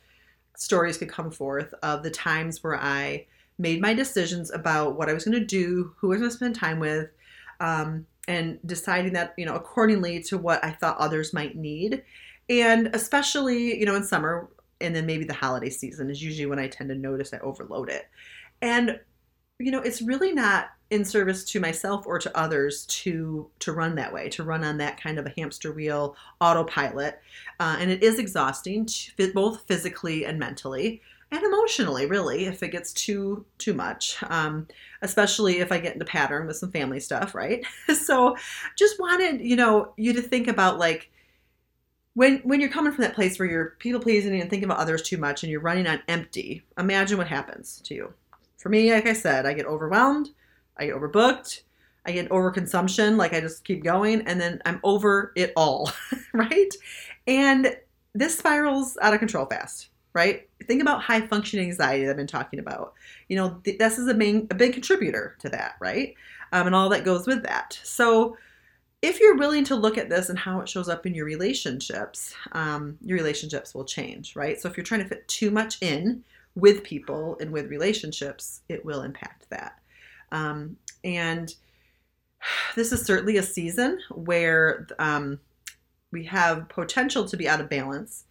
stories 0.56 0.98
could 0.98 1.10
come 1.10 1.32
forth 1.32 1.74
of 1.82 2.04
the 2.04 2.12
times 2.12 2.64
where 2.64 2.80
I 2.80 3.26
made 3.58 3.82
my 3.82 3.94
decisions 3.94 4.52
about 4.52 4.96
what 4.98 5.10
I 5.10 5.14
was 5.14 5.26
going 5.26 5.40
to 5.40 5.46
do, 5.46 5.94
who 5.98 6.08
I 6.08 6.10
was 6.12 6.20
going 6.20 6.32
to 6.32 6.36
spend 6.36 6.56
time 6.56 6.80
with, 6.80 7.10
um, 7.60 8.06
and 8.32 8.60
deciding 8.66 9.12
that, 9.12 9.34
you 9.38 9.46
know, 9.46 9.56
accordingly 9.56 10.24
to 10.24 10.38
what 10.38 10.64
I 10.64 10.72
thought 10.72 10.98
others 10.98 11.34
might 11.34 11.58
need. 11.58 12.02
And 12.50 12.90
especially, 12.94 13.78
you 13.78 13.86
know, 13.86 13.96
in 13.96 14.04
summer 14.04 14.50
and 14.80 14.96
then 14.96 15.06
maybe 15.06 15.26
the 15.26 15.34
holiday 15.34 15.70
season 15.70 16.10
is 16.10 16.24
usually 16.24 16.46
when 16.46 16.58
I 16.58 16.68
tend 16.70 16.90
to 16.90 16.96
notice 16.96 17.34
I 17.34 17.40
overload 17.40 17.90
it. 17.90 18.10
And, 18.62 19.00
you 19.60 19.70
know, 19.70 19.82
it's 19.82 20.02
really 20.02 20.34
not 20.34 20.70
in 20.92 21.04
service 21.04 21.44
to 21.46 21.60
myself 21.60 22.08
or 22.08 22.20
to 22.20 22.38
others 22.38 22.86
to 22.86 23.50
to 23.60 23.72
run 23.72 23.96
that 23.96 24.14
way 24.14 24.28
to 24.28 24.44
run 24.44 24.64
on 24.64 24.78
that 24.78 25.00
kind 25.00 25.18
of 25.18 25.26
a 25.26 25.34
hamster 25.38 25.72
wheel 25.72 26.18
autopilot 26.42 27.22
uh, 27.62 27.78
and 27.80 27.90
it 27.90 28.04
is 28.04 28.20
exhausting 28.20 28.86
both 29.34 29.66
physically 29.68 30.26
and 30.26 30.38
mentally 30.38 31.02
and 31.32 31.44
emotionally 31.44 32.06
really 32.06 32.46
if 32.46 32.62
it 32.62 32.72
gets 32.72 32.94
too 32.94 33.46
too 33.58 33.74
much 33.74 34.18
um, 34.30 34.68
especially 35.02 35.60
if 35.60 35.72
i 35.72 35.80
get 35.80 35.94
into 35.94 36.06
pattern 36.06 36.48
with 36.48 36.58
some 36.58 36.72
family 36.72 37.00
stuff 37.00 37.34
right 37.34 37.66
so 37.94 38.36
just 38.78 39.00
wanted 39.00 39.42
you 39.42 39.56
know 39.56 39.94
you 39.98 40.14
to 40.14 40.22
think 40.22 40.48
about 40.48 40.80
like 40.80 41.10
when 42.14 42.40
when 42.40 42.60
you're 42.60 42.70
coming 42.70 42.92
from 42.92 43.04
that 43.04 43.16
place 43.16 43.40
where 43.40 43.50
you're 43.50 43.76
people 43.80 44.02
pleasing 44.02 44.40
and 44.40 44.50
thinking 44.50 44.66
about 44.66 44.80
others 44.80 45.02
too 45.02 45.18
much 45.18 45.44
and 45.44 45.52
you're 45.52 45.62
running 45.62 45.88
on 45.88 46.02
empty 46.08 46.64
imagine 46.78 47.18
what 47.18 47.28
happens 47.28 47.82
to 47.84 47.94
you 47.94 48.14
for 48.58 48.70
me 48.70 48.94
like 48.94 49.08
i 49.08 49.14
said 49.14 49.46
i 49.46 49.54
get 49.54 49.66
overwhelmed 49.66 50.32
I 50.82 50.88
get 50.88 50.96
overbooked. 50.96 51.62
I 52.06 52.12
get 52.12 52.30
overconsumption, 52.30 53.18
like 53.18 53.34
I 53.34 53.40
just 53.40 53.64
keep 53.64 53.84
going, 53.84 54.22
and 54.22 54.42
then 54.42 54.60
I'm 54.66 54.80
over 54.84 55.32
it 55.36 55.54
all, 55.56 55.92
right? 56.34 56.74
And 57.28 57.76
this 58.16 58.36
spirals 58.36 58.98
out 59.04 59.14
of 59.14 59.20
control 59.20 59.46
fast, 59.46 59.90
right? 60.14 60.48
Think 60.66 60.82
about 60.82 61.02
high 61.02 61.22
functioning 61.22 61.68
anxiety 61.68 62.06
that 62.06 62.12
I've 62.12 62.18
been 62.18 62.28
talking 62.28 62.60
about. 62.60 62.94
You 63.30 63.38
know, 63.38 63.62
th- 63.64 63.78
this 63.78 63.98
is 63.98 64.08
a 64.08 64.14
main, 64.14 64.48
a 64.52 64.56
big 64.56 64.74
contributor 64.74 65.36
to 65.40 65.50
that, 65.50 65.76
right? 65.80 66.16
Um, 66.52 66.68
and 66.68 66.76
all 66.76 66.90
that 66.90 67.06
goes 67.06 67.28
with 67.28 67.44
that. 67.44 67.80
So, 67.84 68.38
if 69.02 69.20
you're 69.20 69.38
willing 69.38 69.64
to 69.64 69.76
look 69.76 69.98
at 69.98 70.10
this 70.10 70.30
and 70.30 70.38
how 70.38 70.60
it 70.60 70.70
shows 70.70 70.88
up 70.88 71.08
in 71.08 71.16
your 71.16 71.26
relationships, 71.26 72.36
um, 72.52 73.00
your 73.02 73.18
relationships 73.18 73.74
will 73.74 73.86
change, 73.86 74.36
right? 74.36 74.60
So, 74.62 74.70
if 74.70 74.78
you're 74.78 74.84
trying 74.84 75.02
to 75.02 75.08
fit 75.08 75.28
too 75.28 75.50
much 75.50 75.82
in 75.82 76.24
with 76.56 76.84
people 76.84 77.38
and 77.40 77.52
with 77.52 77.72
relationships, 77.72 78.62
it 78.70 78.84
will 78.86 79.02
impact 79.02 79.50
that. 79.50 79.80
Um, 80.32 80.78
and 81.04 81.54
this 82.76 82.92
is 82.92 83.06
certainly 83.06 83.38
a 83.38 83.44
season 83.44 84.00
where 84.12 84.88
um, 85.00 85.40
we 86.12 86.26
have 86.26 86.70
potential 86.70 87.26
to 87.26 87.38
be 87.38 87.48
out 87.48 87.62
of 87.62 87.70
balance, 87.70 88.26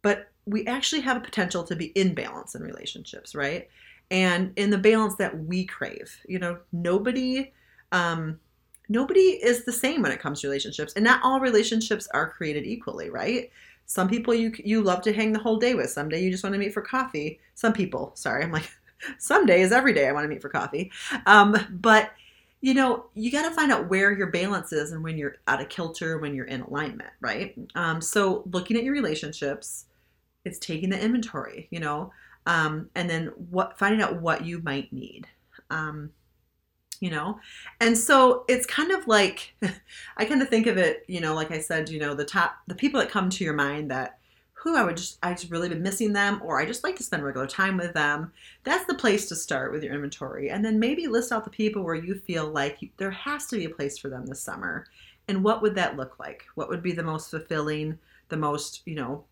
but 0.00 0.31
we 0.46 0.66
actually 0.66 1.02
have 1.02 1.16
a 1.16 1.20
potential 1.20 1.62
to 1.64 1.76
be 1.76 1.86
in 1.86 2.14
balance 2.14 2.54
in 2.54 2.62
relationships, 2.62 3.34
right? 3.34 3.68
And 4.10 4.52
in 4.56 4.70
the 4.70 4.78
balance 4.78 5.16
that 5.16 5.44
we 5.44 5.64
crave. 5.64 6.16
You 6.26 6.38
know, 6.38 6.58
nobody. 6.72 7.52
Um, 7.92 8.40
nobody 8.88 9.20
is 9.20 9.64
the 9.64 9.72
same 9.72 10.02
when 10.02 10.12
it 10.12 10.20
comes 10.20 10.40
to 10.40 10.48
relationships 10.48 10.94
and 10.94 11.04
not 11.04 11.20
all 11.22 11.40
relationships 11.40 12.08
are 12.12 12.28
created 12.28 12.66
equally 12.66 13.08
right 13.10 13.50
some 13.86 14.08
people 14.08 14.34
you 14.34 14.52
you 14.64 14.82
love 14.82 15.00
to 15.00 15.12
hang 15.12 15.32
the 15.32 15.38
whole 15.38 15.56
day 15.56 15.72
with 15.74 15.88
some 15.88 16.08
day 16.08 16.20
you 16.20 16.30
just 16.30 16.42
want 16.42 16.52
to 16.52 16.58
meet 16.58 16.74
for 16.74 16.82
coffee 16.82 17.38
some 17.54 17.72
people 17.72 18.10
sorry 18.16 18.42
i'm 18.42 18.50
like 18.50 18.68
some 19.18 19.46
days, 19.46 19.72
every 19.72 19.92
day, 19.92 20.08
I 20.08 20.12
want 20.12 20.24
to 20.24 20.28
meet 20.28 20.42
for 20.42 20.48
coffee. 20.48 20.90
Um, 21.26 21.56
but 21.70 22.10
you 22.60 22.74
know, 22.74 23.06
you 23.14 23.32
got 23.32 23.48
to 23.48 23.54
find 23.54 23.72
out 23.72 23.88
where 23.88 24.12
your 24.12 24.28
balance 24.28 24.72
is 24.72 24.92
and 24.92 25.02
when 25.02 25.18
you're 25.18 25.34
out 25.48 25.60
of 25.60 25.68
kilter, 25.68 26.18
when 26.18 26.32
you're 26.32 26.46
in 26.46 26.60
alignment, 26.60 27.10
right? 27.20 27.56
Um, 27.74 28.00
so 28.00 28.44
looking 28.52 28.76
at 28.76 28.84
your 28.84 28.92
relationships, 28.92 29.86
it's 30.44 30.58
taking 30.58 30.90
the 30.90 31.02
inventory, 31.02 31.68
you 31.70 31.80
know, 31.80 32.12
um, 32.46 32.90
and 32.94 33.08
then 33.08 33.26
what 33.50 33.78
finding 33.78 34.02
out 34.02 34.20
what 34.20 34.44
you 34.44 34.60
might 34.62 34.92
need. 34.92 35.26
Um, 35.70 36.10
you 37.00 37.10
know 37.10 37.40
and 37.80 37.98
so 37.98 38.44
it's 38.46 38.64
kind 38.64 38.92
of 38.92 39.08
like 39.08 39.56
i 40.18 40.24
kind 40.24 40.40
of 40.40 40.48
think 40.48 40.68
of 40.68 40.76
it 40.76 41.04
you 41.08 41.20
know 41.20 41.34
like 41.34 41.50
i 41.50 41.58
said 41.58 41.88
you 41.88 41.98
know 41.98 42.14
the 42.14 42.24
top 42.24 42.58
the 42.68 42.76
people 42.76 43.00
that 43.00 43.10
come 43.10 43.28
to 43.28 43.42
your 43.42 43.54
mind 43.54 43.90
that 43.90 44.20
who 44.62 44.76
I 44.76 44.84
would 44.84 44.96
just 44.96 45.18
I 45.22 45.32
just 45.32 45.50
really 45.50 45.68
been 45.68 45.82
missing 45.82 46.12
them 46.12 46.40
or 46.44 46.60
I 46.60 46.66
just 46.66 46.84
like 46.84 46.94
to 46.96 47.02
spend 47.02 47.24
regular 47.24 47.48
time 47.48 47.76
with 47.76 47.94
them. 47.94 48.32
That's 48.62 48.84
the 48.86 48.94
place 48.94 49.28
to 49.28 49.36
start 49.36 49.72
with 49.72 49.82
your 49.82 49.92
inventory. 49.92 50.50
And 50.50 50.64
then 50.64 50.78
maybe 50.78 51.08
list 51.08 51.32
out 51.32 51.42
the 51.42 51.50
people 51.50 51.82
where 51.82 51.96
you 51.96 52.14
feel 52.14 52.46
like 52.46 52.80
you, 52.80 52.90
there 52.96 53.10
has 53.10 53.46
to 53.46 53.56
be 53.56 53.64
a 53.64 53.70
place 53.70 53.98
for 53.98 54.08
them 54.08 54.24
this 54.24 54.40
summer. 54.40 54.86
And 55.26 55.42
what 55.42 55.62
would 55.62 55.74
that 55.74 55.96
look 55.96 56.20
like? 56.20 56.44
What 56.54 56.68
would 56.68 56.82
be 56.82 56.92
the 56.92 57.02
most 57.02 57.30
fulfilling, 57.30 57.98
the 58.28 58.36
most, 58.36 58.82
you 58.84 58.94
know, 58.94 59.24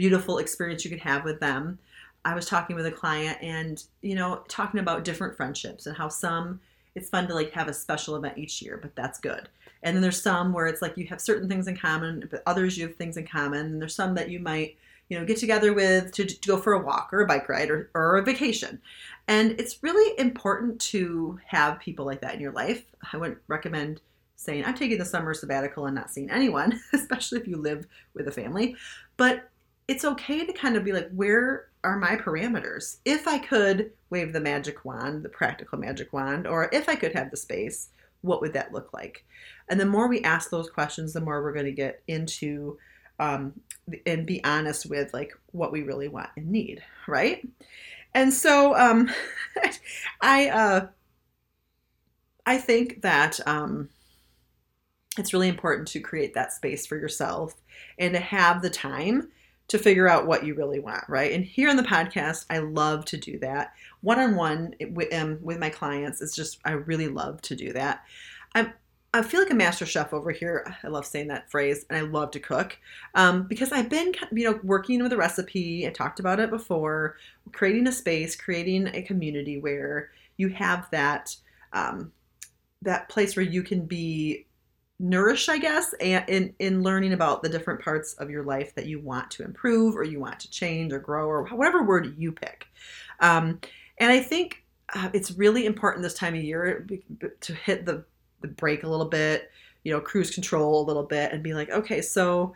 beautiful 0.00 0.38
experience 0.38 0.82
you 0.82 0.90
could 0.90 1.00
have 1.00 1.24
with 1.24 1.40
them? 1.40 1.78
I 2.24 2.34
was 2.34 2.46
talking 2.46 2.74
with 2.74 2.86
a 2.86 2.90
client 2.90 3.36
and, 3.42 3.84
you 4.00 4.14
know, 4.14 4.42
talking 4.48 4.80
about 4.80 5.04
different 5.04 5.36
friendships 5.36 5.84
and 5.84 5.94
how 5.94 6.08
some 6.08 6.58
it's 6.94 7.10
fun 7.10 7.28
to 7.28 7.34
like 7.34 7.52
have 7.52 7.68
a 7.68 7.74
special 7.74 8.16
event 8.16 8.38
each 8.38 8.62
year, 8.62 8.78
but 8.80 8.96
that's 8.96 9.20
good. 9.20 9.50
And 9.82 9.94
then 9.94 10.00
there's 10.00 10.20
some 10.20 10.54
where 10.54 10.66
it's 10.66 10.80
like 10.80 10.96
you 10.96 11.06
have 11.08 11.20
certain 11.20 11.50
things 11.50 11.68
in 11.68 11.76
common, 11.76 12.26
but 12.30 12.42
others 12.46 12.78
you 12.78 12.86
have 12.86 12.96
things 12.96 13.18
in 13.18 13.26
common. 13.26 13.66
And 13.66 13.80
there's 13.80 13.94
some 13.94 14.14
that 14.14 14.30
you 14.30 14.40
might, 14.40 14.76
you 15.10 15.18
know, 15.18 15.26
get 15.26 15.36
together 15.36 15.74
with 15.74 16.12
to, 16.12 16.24
to 16.24 16.48
go 16.48 16.56
for 16.56 16.72
a 16.72 16.82
walk 16.82 17.10
or 17.12 17.20
a 17.20 17.26
bike 17.26 17.48
ride 17.48 17.70
or, 17.70 17.90
or 17.94 18.16
a 18.16 18.22
vacation. 18.22 18.80
And 19.28 19.52
it's 19.60 19.82
really 19.82 20.18
important 20.18 20.80
to 20.92 21.38
have 21.46 21.78
people 21.78 22.06
like 22.06 22.22
that 22.22 22.34
in 22.34 22.40
your 22.40 22.52
life. 22.52 22.84
I 23.12 23.18
wouldn't 23.18 23.38
recommend 23.48 24.00
saying, 24.36 24.64
I'm 24.64 24.74
taking 24.74 24.98
the 24.98 25.04
summer 25.04 25.34
sabbatical 25.34 25.84
and 25.84 25.94
not 25.94 26.10
seeing 26.10 26.30
anyone, 26.30 26.80
especially 26.94 27.40
if 27.40 27.46
you 27.46 27.58
live 27.58 27.86
with 28.14 28.26
a 28.26 28.32
family. 28.32 28.74
But 29.18 29.50
it's 29.90 30.04
okay 30.04 30.46
to 30.46 30.52
kind 30.52 30.76
of 30.76 30.84
be 30.84 30.92
like, 30.92 31.10
where 31.10 31.66
are 31.82 31.98
my 31.98 32.14
parameters? 32.14 32.98
If 33.04 33.26
I 33.26 33.38
could 33.38 33.90
wave 34.08 34.32
the 34.32 34.38
magic 34.38 34.84
wand, 34.84 35.24
the 35.24 35.28
practical 35.28 35.78
magic 35.78 36.12
wand, 36.12 36.46
or 36.46 36.70
if 36.72 36.88
I 36.88 36.94
could 36.94 37.12
have 37.12 37.32
the 37.32 37.36
space, 37.36 37.88
what 38.20 38.40
would 38.40 38.52
that 38.52 38.72
look 38.72 38.92
like? 38.94 39.24
And 39.68 39.80
the 39.80 39.86
more 39.86 40.06
we 40.06 40.22
ask 40.22 40.48
those 40.48 40.70
questions, 40.70 41.12
the 41.12 41.20
more 41.20 41.42
we're 41.42 41.52
going 41.52 41.64
to 41.64 41.72
get 41.72 42.04
into 42.06 42.78
um, 43.18 43.52
and 44.06 44.28
be 44.28 44.42
honest 44.44 44.88
with 44.88 45.12
like 45.12 45.36
what 45.50 45.72
we 45.72 45.82
really 45.82 46.06
want 46.06 46.30
and 46.36 46.52
need, 46.52 46.84
right? 47.08 47.44
And 48.14 48.32
so 48.32 48.76
um, 48.76 49.10
I 50.20 50.50
uh, 50.50 50.86
I 52.46 52.58
think 52.58 53.02
that 53.02 53.40
um, 53.44 53.88
it's 55.18 55.32
really 55.32 55.48
important 55.48 55.88
to 55.88 56.00
create 56.00 56.34
that 56.34 56.52
space 56.52 56.86
for 56.86 56.96
yourself 56.96 57.54
and 57.98 58.14
to 58.14 58.20
have 58.20 58.62
the 58.62 58.70
time 58.70 59.32
to 59.70 59.78
figure 59.78 60.08
out 60.08 60.26
what 60.26 60.44
you 60.44 60.52
really 60.54 60.80
want, 60.80 61.04
right? 61.08 61.30
And 61.30 61.44
here 61.44 61.70
on 61.70 61.76
the 61.76 61.84
podcast, 61.84 62.44
I 62.50 62.58
love 62.58 63.04
to 63.04 63.16
do 63.16 63.38
that. 63.38 63.72
One 64.00 64.18
on 64.18 64.34
one 64.34 64.74
with 64.90 65.60
my 65.60 65.70
clients, 65.70 66.20
it's 66.20 66.34
just, 66.34 66.58
I 66.64 66.72
really 66.72 67.06
love 67.06 67.40
to 67.42 67.54
do 67.54 67.72
that. 67.74 68.02
I'm, 68.52 68.72
I 69.14 69.22
feel 69.22 69.40
like 69.40 69.52
a 69.52 69.54
master 69.54 69.86
chef 69.86 70.12
over 70.12 70.32
here. 70.32 70.74
I 70.82 70.88
love 70.88 71.06
saying 71.06 71.28
that 71.28 71.52
phrase, 71.52 71.86
and 71.88 71.96
I 71.96 72.02
love 72.02 72.32
to 72.32 72.40
cook 72.40 72.78
um, 73.14 73.44
because 73.44 73.70
I've 73.70 73.88
been, 73.88 74.12
you 74.32 74.50
know, 74.50 74.58
working 74.64 75.04
with 75.04 75.12
a 75.12 75.16
recipe. 75.16 75.86
I 75.86 75.90
talked 75.90 76.18
about 76.18 76.40
it 76.40 76.50
before, 76.50 77.16
creating 77.52 77.86
a 77.86 77.92
space, 77.92 78.34
creating 78.34 78.88
a 78.88 79.02
community 79.02 79.60
where 79.60 80.10
you 80.36 80.48
have 80.48 80.90
that 80.90 81.36
um, 81.72 82.10
that 82.82 83.08
place 83.08 83.36
where 83.36 83.44
you 83.44 83.62
can 83.62 83.84
be 83.86 84.46
nourished, 85.00 85.48
I 85.48 85.58
guess, 85.58 85.94
and 85.94 86.24
in 86.28 86.54
in 86.58 86.82
learning 86.82 87.14
about 87.14 87.42
the 87.42 87.48
different 87.48 87.80
parts 87.80 88.12
of 88.14 88.30
your 88.30 88.44
life 88.44 88.74
that 88.74 88.86
you 88.86 89.00
want 89.00 89.30
to 89.32 89.42
improve 89.42 89.96
or 89.96 90.04
you 90.04 90.20
want 90.20 90.38
to 90.40 90.50
change 90.50 90.92
or 90.92 90.98
grow 90.98 91.26
or 91.26 91.44
whatever 91.46 91.82
word 91.82 92.14
you 92.18 92.30
pick. 92.30 92.66
Um, 93.20 93.60
and 93.98 94.12
I 94.12 94.20
think 94.20 94.62
uh, 94.94 95.08
it's 95.12 95.32
really 95.32 95.66
important 95.66 96.02
this 96.02 96.14
time 96.14 96.34
of 96.34 96.42
year 96.42 96.86
to 97.40 97.54
hit 97.54 97.86
the 97.86 98.04
the 98.42 98.48
brake 98.48 98.82
a 98.82 98.88
little 98.88 99.08
bit, 99.08 99.50
you 99.84 99.92
know, 99.92 100.00
cruise 100.00 100.30
control 100.30 100.82
a 100.82 100.86
little 100.86 101.02
bit, 101.02 101.32
and 101.32 101.42
be 101.42 101.54
like, 101.54 101.70
okay, 101.70 102.02
so 102.02 102.54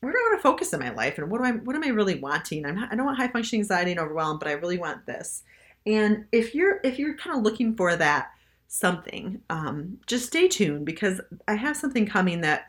where 0.00 0.12
do 0.12 0.18
I 0.18 0.28
want 0.30 0.38
to 0.38 0.42
focus 0.42 0.72
in 0.72 0.80
my 0.80 0.90
life, 0.90 1.18
and 1.18 1.30
what 1.30 1.38
do 1.38 1.44
I 1.44 1.52
what 1.52 1.76
am 1.76 1.84
I 1.84 1.88
really 1.88 2.16
wanting? 2.16 2.66
I'm 2.66 2.74
not, 2.74 2.92
I 2.92 2.96
don't 2.96 3.06
want 3.06 3.18
high 3.18 3.28
functioning 3.28 3.62
anxiety 3.62 3.92
and 3.92 4.00
overwhelm, 4.00 4.38
but 4.38 4.48
I 4.48 4.52
really 4.52 4.78
want 4.78 5.06
this. 5.06 5.44
And 5.86 6.26
if 6.32 6.54
you're 6.54 6.80
if 6.82 6.98
you're 6.98 7.16
kind 7.16 7.36
of 7.36 7.44
looking 7.44 7.76
for 7.76 7.94
that 7.96 8.32
something, 8.68 9.42
um, 9.50 9.98
just 10.06 10.26
stay 10.26 10.46
tuned 10.46 10.86
because 10.86 11.20
I 11.48 11.54
have 11.54 11.76
something 11.76 12.06
coming 12.06 12.42
that 12.42 12.68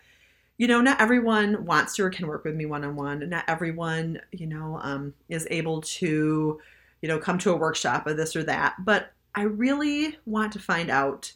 you 0.60 0.68
know, 0.68 0.82
not 0.82 1.00
everyone 1.00 1.66
wants 1.66 1.96
to 1.96 2.04
or 2.04 2.10
can 2.10 2.28
work 2.28 2.44
with 2.44 2.54
me 2.54 2.66
one 2.66 2.84
on 2.84 2.98
one. 2.98 3.28
Not 3.30 3.46
everyone, 3.48 4.20
you 4.34 4.46
know, 4.46 4.78
um, 4.84 5.14
is 5.30 5.48
able 5.50 5.80
to, 5.82 6.60
you 7.02 7.08
know, 7.08 7.18
come 7.18 7.38
to 7.40 7.52
a 7.52 7.56
workshop 7.56 8.06
of 8.06 8.18
this 8.18 8.36
or 8.36 8.44
that. 8.44 8.76
But 8.84 9.14
I 9.34 9.44
really 9.44 10.18
want 10.26 10.52
to 10.52 10.60
find 10.60 10.90
out 10.90 11.32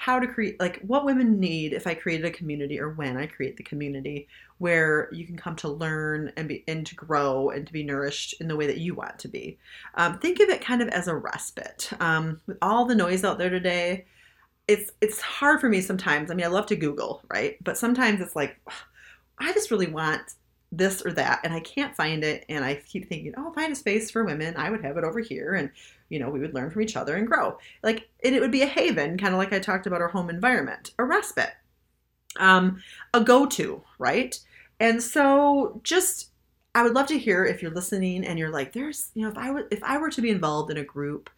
how 0.00 0.20
to 0.20 0.28
create 0.28 0.60
like 0.60 0.80
what 0.82 1.04
women 1.04 1.40
need 1.40 1.72
if 1.72 1.84
I 1.84 1.92
created 1.92 2.24
a 2.24 2.30
community 2.30 2.78
or 2.78 2.90
when 2.90 3.16
I 3.16 3.26
create 3.26 3.56
the 3.56 3.64
community 3.64 4.28
where 4.58 5.08
you 5.10 5.26
can 5.26 5.36
come 5.36 5.56
to 5.56 5.68
learn 5.68 6.30
and 6.36 6.46
be 6.46 6.62
and 6.68 6.86
to 6.86 6.94
grow 6.94 7.50
and 7.50 7.66
to 7.66 7.72
be 7.72 7.82
nourished 7.82 8.40
in 8.40 8.46
the 8.46 8.54
way 8.54 8.68
that 8.68 8.78
you 8.78 8.94
want 8.94 9.18
to 9.18 9.26
be. 9.26 9.58
Um, 9.96 10.20
think 10.20 10.38
of 10.38 10.50
it 10.50 10.64
kind 10.64 10.82
of 10.82 10.88
as 10.90 11.08
a 11.08 11.16
respite. 11.16 11.90
Um, 11.98 12.40
with 12.46 12.58
all 12.62 12.84
the 12.84 12.94
noise 12.94 13.24
out 13.24 13.38
there 13.38 13.50
today, 13.50 14.06
it's 14.68 14.92
it's 15.00 15.20
hard 15.20 15.60
for 15.60 15.68
me 15.68 15.80
sometimes. 15.80 16.30
I 16.30 16.34
mean, 16.34 16.46
I 16.46 16.50
love 16.50 16.66
to 16.66 16.76
Google, 16.76 17.22
right? 17.34 17.56
But 17.64 17.76
sometimes 17.76 18.20
it's 18.20 18.36
like 18.36 18.56
I 19.40 19.52
just 19.52 19.72
really 19.72 19.88
want 19.88 20.22
this 20.70 21.04
or 21.04 21.12
that 21.14 21.40
and 21.42 21.52
I 21.52 21.60
can't 21.60 21.96
find 21.96 22.22
it 22.22 22.44
and 22.48 22.64
I 22.64 22.76
keep 22.76 23.08
thinking, 23.08 23.34
"Oh, 23.36 23.52
find 23.52 23.72
a 23.72 23.76
space 23.76 24.12
for 24.12 24.22
women. 24.22 24.54
I 24.56 24.70
would 24.70 24.84
have 24.84 24.96
it 24.96 25.02
over 25.02 25.18
here 25.18 25.54
and 25.54 25.70
you 26.08 26.18
know, 26.18 26.30
we 26.30 26.40
would 26.40 26.54
learn 26.54 26.70
from 26.70 26.82
each 26.82 26.96
other 26.96 27.16
and 27.16 27.26
grow." 27.26 27.58
Like 27.82 28.08
and 28.24 28.34
it 28.34 28.40
would 28.40 28.52
be 28.52 28.62
a 28.62 28.66
haven, 28.66 29.18
kind 29.18 29.34
of 29.34 29.38
like 29.38 29.52
I 29.52 29.58
talked 29.58 29.86
about 29.86 30.00
our 30.00 30.08
home 30.08 30.30
environment, 30.30 30.92
a 30.98 31.04
respite. 31.04 31.52
Um 32.38 32.82
a 33.14 33.20
go-to, 33.20 33.82
right? 33.98 34.38
And 34.80 35.02
so 35.02 35.80
just 35.82 36.30
I 36.74 36.82
would 36.82 36.94
love 36.94 37.06
to 37.08 37.18
hear 37.18 37.44
if 37.44 37.62
you're 37.62 37.72
listening 37.72 38.24
and 38.24 38.38
you're 38.38 38.50
like, 38.50 38.72
there's, 38.72 39.10
you 39.14 39.22
know, 39.22 39.28
if 39.28 39.38
I 39.38 39.50
were 39.50 39.66
if 39.70 39.82
I 39.82 39.98
were 39.98 40.10
to 40.10 40.22
be 40.22 40.30
involved 40.30 40.70
in 40.70 40.76
a 40.76 40.84
group, 40.84 41.30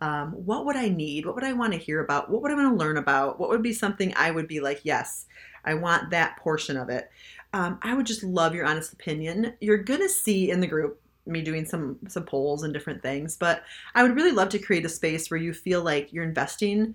um, 0.00 0.32
what 0.32 0.64
would 0.64 0.76
I 0.76 0.88
need? 0.88 1.26
What 1.26 1.34
would 1.34 1.44
I 1.44 1.52
want 1.52 1.72
to 1.72 1.78
hear 1.78 2.00
about? 2.00 2.30
What 2.30 2.42
would 2.42 2.50
I 2.50 2.54
want 2.54 2.72
to 2.72 2.84
learn 2.84 2.96
about? 2.96 3.40
What 3.40 3.48
would 3.50 3.62
be 3.62 3.72
something 3.72 4.12
I 4.16 4.30
would 4.30 4.48
be 4.48 4.60
like, 4.60 4.80
yes, 4.84 5.26
I 5.64 5.74
want 5.74 6.10
that 6.10 6.36
portion 6.38 6.76
of 6.76 6.88
it. 6.88 7.10
Um, 7.52 7.78
I 7.82 7.94
would 7.94 8.06
just 8.06 8.22
love 8.22 8.54
your 8.54 8.66
honest 8.66 8.92
opinion. 8.92 9.54
You're 9.60 9.78
gonna 9.78 10.08
see 10.08 10.50
in 10.50 10.60
the 10.60 10.66
group 10.66 11.00
me 11.26 11.42
doing 11.42 11.64
some 11.64 11.98
some 12.08 12.24
polls 12.24 12.62
and 12.62 12.72
different 12.72 13.02
things, 13.02 13.36
but 13.36 13.62
I 13.94 14.02
would 14.02 14.14
really 14.14 14.32
love 14.32 14.48
to 14.50 14.58
create 14.58 14.84
a 14.84 14.88
space 14.88 15.30
where 15.30 15.40
you 15.40 15.52
feel 15.52 15.82
like 15.82 16.12
you're 16.12 16.24
investing 16.24 16.94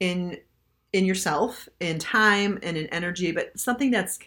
in 0.00 0.38
in 0.92 1.04
yourself, 1.04 1.68
in 1.80 1.98
time 1.98 2.58
and 2.62 2.76
in 2.76 2.86
energy, 2.88 3.32
but 3.32 3.58
something 3.58 3.90
that's 3.90 4.18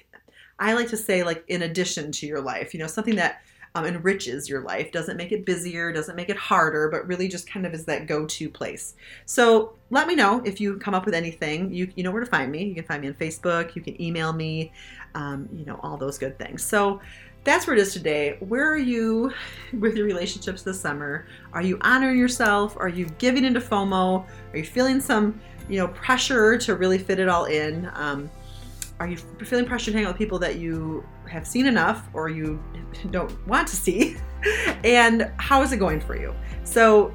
I 0.59 0.73
like 0.73 0.89
to 0.89 0.97
say 0.97 1.23
like 1.23 1.43
in 1.47 1.63
addition 1.63 2.11
to 2.13 2.25
your 2.25 2.41
life, 2.41 2.73
you 2.73 2.79
know, 2.79 2.87
something 2.87 3.15
that 3.15 3.41
um, 3.75 3.85
enriches 3.85 4.47
your 4.47 4.61
life, 4.61 4.91
doesn't 4.93 5.17
make 5.17 5.33
it 5.33 5.45
busier, 5.45 5.91
doesn't 5.91 6.15
make 6.15 6.29
it 6.29 6.37
harder, 6.37 6.87
but 6.89 7.05
really 7.05 7.27
just 7.27 7.45
kind 7.45 7.65
of 7.65 7.73
is 7.73 7.83
that 7.85 8.07
go-to 8.07 8.49
place. 8.49 8.95
So 9.25 9.73
let 9.89 10.07
me 10.07 10.15
know 10.15 10.41
if 10.45 10.61
you 10.61 10.77
come 10.77 10.93
up 10.93 11.05
with 11.05 11.13
anything. 11.13 11.73
You 11.73 11.91
you 11.95 12.03
know 12.03 12.11
where 12.11 12.23
to 12.23 12.29
find 12.29 12.51
me. 12.51 12.63
You 12.63 12.75
can 12.75 12.85
find 12.85 13.01
me 13.01 13.09
on 13.09 13.15
Facebook. 13.15 13.75
You 13.75 13.81
can 13.81 14.01
email 14.01 14.31
me. 14.31 14.71
Um, 15.13 15.49
you 15.53 15.65
know 15.65 15.79
all 15.83 15.97
those 15.97 16.17
good 16.17 16.39
things. 16.39 16.63
So 16.63 17.01
that's 17.45 17.67
where 17.67 17.75
it 17.75 17.79
is 17.79 17.93
today. 17.93 18.37
Where 18.39 18.67
are 18.69 18.77
you 18.77 19.31
with 19.79 19.95
your 19.95 20.05
relationships 20.05 20.63
this 20.63 20.81
summer? 20.81 21.27
Are 21.53 21.61
you 21.61 21.77
honoring 21.81 22.17
yourself? 22.17 22.75
Are 22.77 22.89
you 22.89 23.05
giving 23.19 23.45
into 23.45 23.61
FOMO? 23.61 24.25
Are 24.51 24.57
you 24.57 24.65
feeling 24.65 24.99
some 24.99 25.39
you 25.69 25.77
know 25.77 25.87
pressure 25.89 26.57
to 26.57 26.75
really 26.75 26.97
fit 26.97 27.19
it 27.19 27.29
all 27.29 27.45
in? 27.45 27.89
Um, 27.93 28.29
are 28.99 29.07
you 29.07 29.17
feeling 29.17 29.65
pressure 29.65 29.91
to 29.91 29.97
hang 29.97 30.05
out 30.05 30.13
with 30.13 30.17
people 30.17 30.39
that 30.39 30.55
you 30.55 31.05
have 31.29 31.45
seen 31.45 31.67
enough 31.67 32.09
or 32.13 32.29
you 32.29 32.61
don't 33.11 33.47
want 33.47 33.67
to 33.67 33.75
see? 33.75 34.17
and 34.83 35.31
how 35.37 35.61
is 35.61 35.71
it 35.71 35.77
going 35.77 36.01
for 36.01 36.17
you? 36.17 36.33
So, 36.63 37.13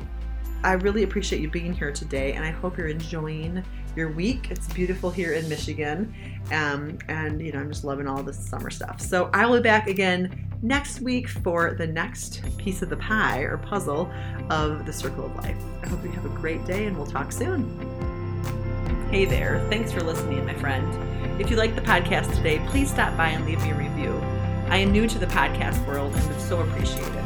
I 0.63 0.73
really 0.73 1.05
appreciate 1.05 1.41
you 1.41 1.51
being 1.51 1.73
here 1.73 1.91
today, 1.91 2.35
and 2.35 2.45
I 2.45 2.51
hope 2.51 2.77
you're 2.77 2.89
enjoying 2.89 3.65
your 3.97 4.11
week. 4.11 4.51
It's 4.51 4.73
beautiful 4.73 5.11
here 5.11 5.33
in 5.33 5.49
Michigan, 5.49 6.15
um, 6.53 6.99
and 7.09 7.41
you 7.41 7.53
know 7.53 7.61
I'm 7.61 7.69
just 7.69 7.85
loving 7.85 8.07
all 8.07 8.23
this 8.23 8.39
summer 8.39 8.71
stuff. 8.71 9.01
So 9.01 9.31
I 9.33 9.47
will 9.47 9.59
be 9.59 9.63
back 9.63 9.89
again 9.89 10.49
next 10.63 11.01
week 11.01 11.29
for 11.29 11.75
the 11.75 11.87
next 11.87 12.43
piece 12.59 12.83
of 12.83 12.91
the 12.91 12.97
pie 12.97 13.41
or 13.41 13.57
puzzle 13.59 14.11
of 14.51 14.87
the 14.87 14.93
Circle 14.93 15.27
of 15.27 15.37
Life. 15.37 15.57
I 15.83 15.89
hope 15.89 16.03
you 16.05 16.11
have 16.11 16.25
a 16.25 16.31
great 16.41 16.65
day, 16.65 16.87
and 16.87 16.97
we'll 16.97 17.07
talk 17.07 17.33
soon. 17.33 17.69
Hey 19.11 19.25
there! 19.25 19.67
Thanks 19.71 19.93
for 19.93 20.03
listening, 20.03 20.45
my 20.47 20.55
friend. 20.55 21.41
If 21.41 21.51
you 21.51 21.57
like 21.57 21.75
the 21.75 21.81
podcast 21.81 22.35
today, 22.35 22.61
please 22.69 22.91
stop 22.91 23.17
by 23.17 23.29
and 23.29 23.45
leave 23.45 23.63
me 23.63 23.71
a 23.71 23.75
review. 23.75 24.13
I 24.69 24.77
am 24.77 24.93
new 24.93 25.09
to 25.09 25.19
the 25.19 25.27
podcast 25.27 25.85
world 25.87 26.15
and 26.15 26.29
would 26.29 26.41
so 26.41 26.61
appreciate 26.61 27.07
it. 27.07 27.21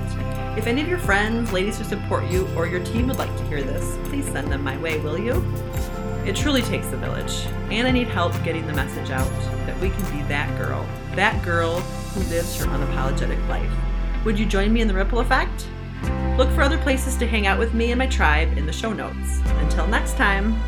If 0.56 0.68
any 0.68 0.80
of 0.80 0.88
your 0.88 0.98
friends, 0.98 1.52
ladies 1.52 1.78
who 1.78 1.84
support 1.84 2.30
you, 2.30 2.48
or 2.56 2.66
your 2.66 2.82
team 2.84 3.08
would 3.08 3.18
like 3.18 3.36
to 3.36 3.44
hear 3.48 3.60
this, 3.60 3.98
please 4.08 4.24
send 4.26 4.52
them 4.52 4.62
my 4.62 4.78
way, 4.78 5.00
will 5.00 5.18
you? 5.18 5.34
It 6.26 6.34
truly 6.36 6.62
takes 6.62 6.86
a 6.92 6.96
village, 6.96 7.46
and 7.70 7.86
I 7.86 7.90
need 7.90 8.08
help 8.08 8.32
getting 8.42 8.66
the 8.66 8.72
message 8.72 9.10
out 9.10 9.28
that 9.66 9.78
we 9.78 9.90
can 9.90 10.02
be 10.10 10.22
that 10.28 10.48
girl, 10.58 10.86
that 11.14 11.42
girl 11.44 11.80
who 11.80 12.20
lives 12.30 12.56
her 12.56 12.64
unapologetic 12.66 13.46
life. 13.46 13.70
Would 14.24 14.38
you 14.38 14.46
join 14.46 14.72
me 14.72 14.80
in 14.80 14.88
the 14.88 14.94
ripple 14.94 15.20
effect? 15.20 15.68
Look 16.38 16.50
for 16.52 16.62
other 16.62 16.78
places 16.78 17.16
to 17.16 17.26
hang 17.26 17.46
out 17.46 17.58
with 17.58 17.74
me 17.74 17.92
and 17.92 17.98
my 17.98 18.06
tribe 18.06 18.56
in 18.56 18.64
the 18.64 18.72
show 18.72 18.92
notes. 18.92 19.40
Until 19.44 19.86
next 19.86 20.16
time. 20.16 20.58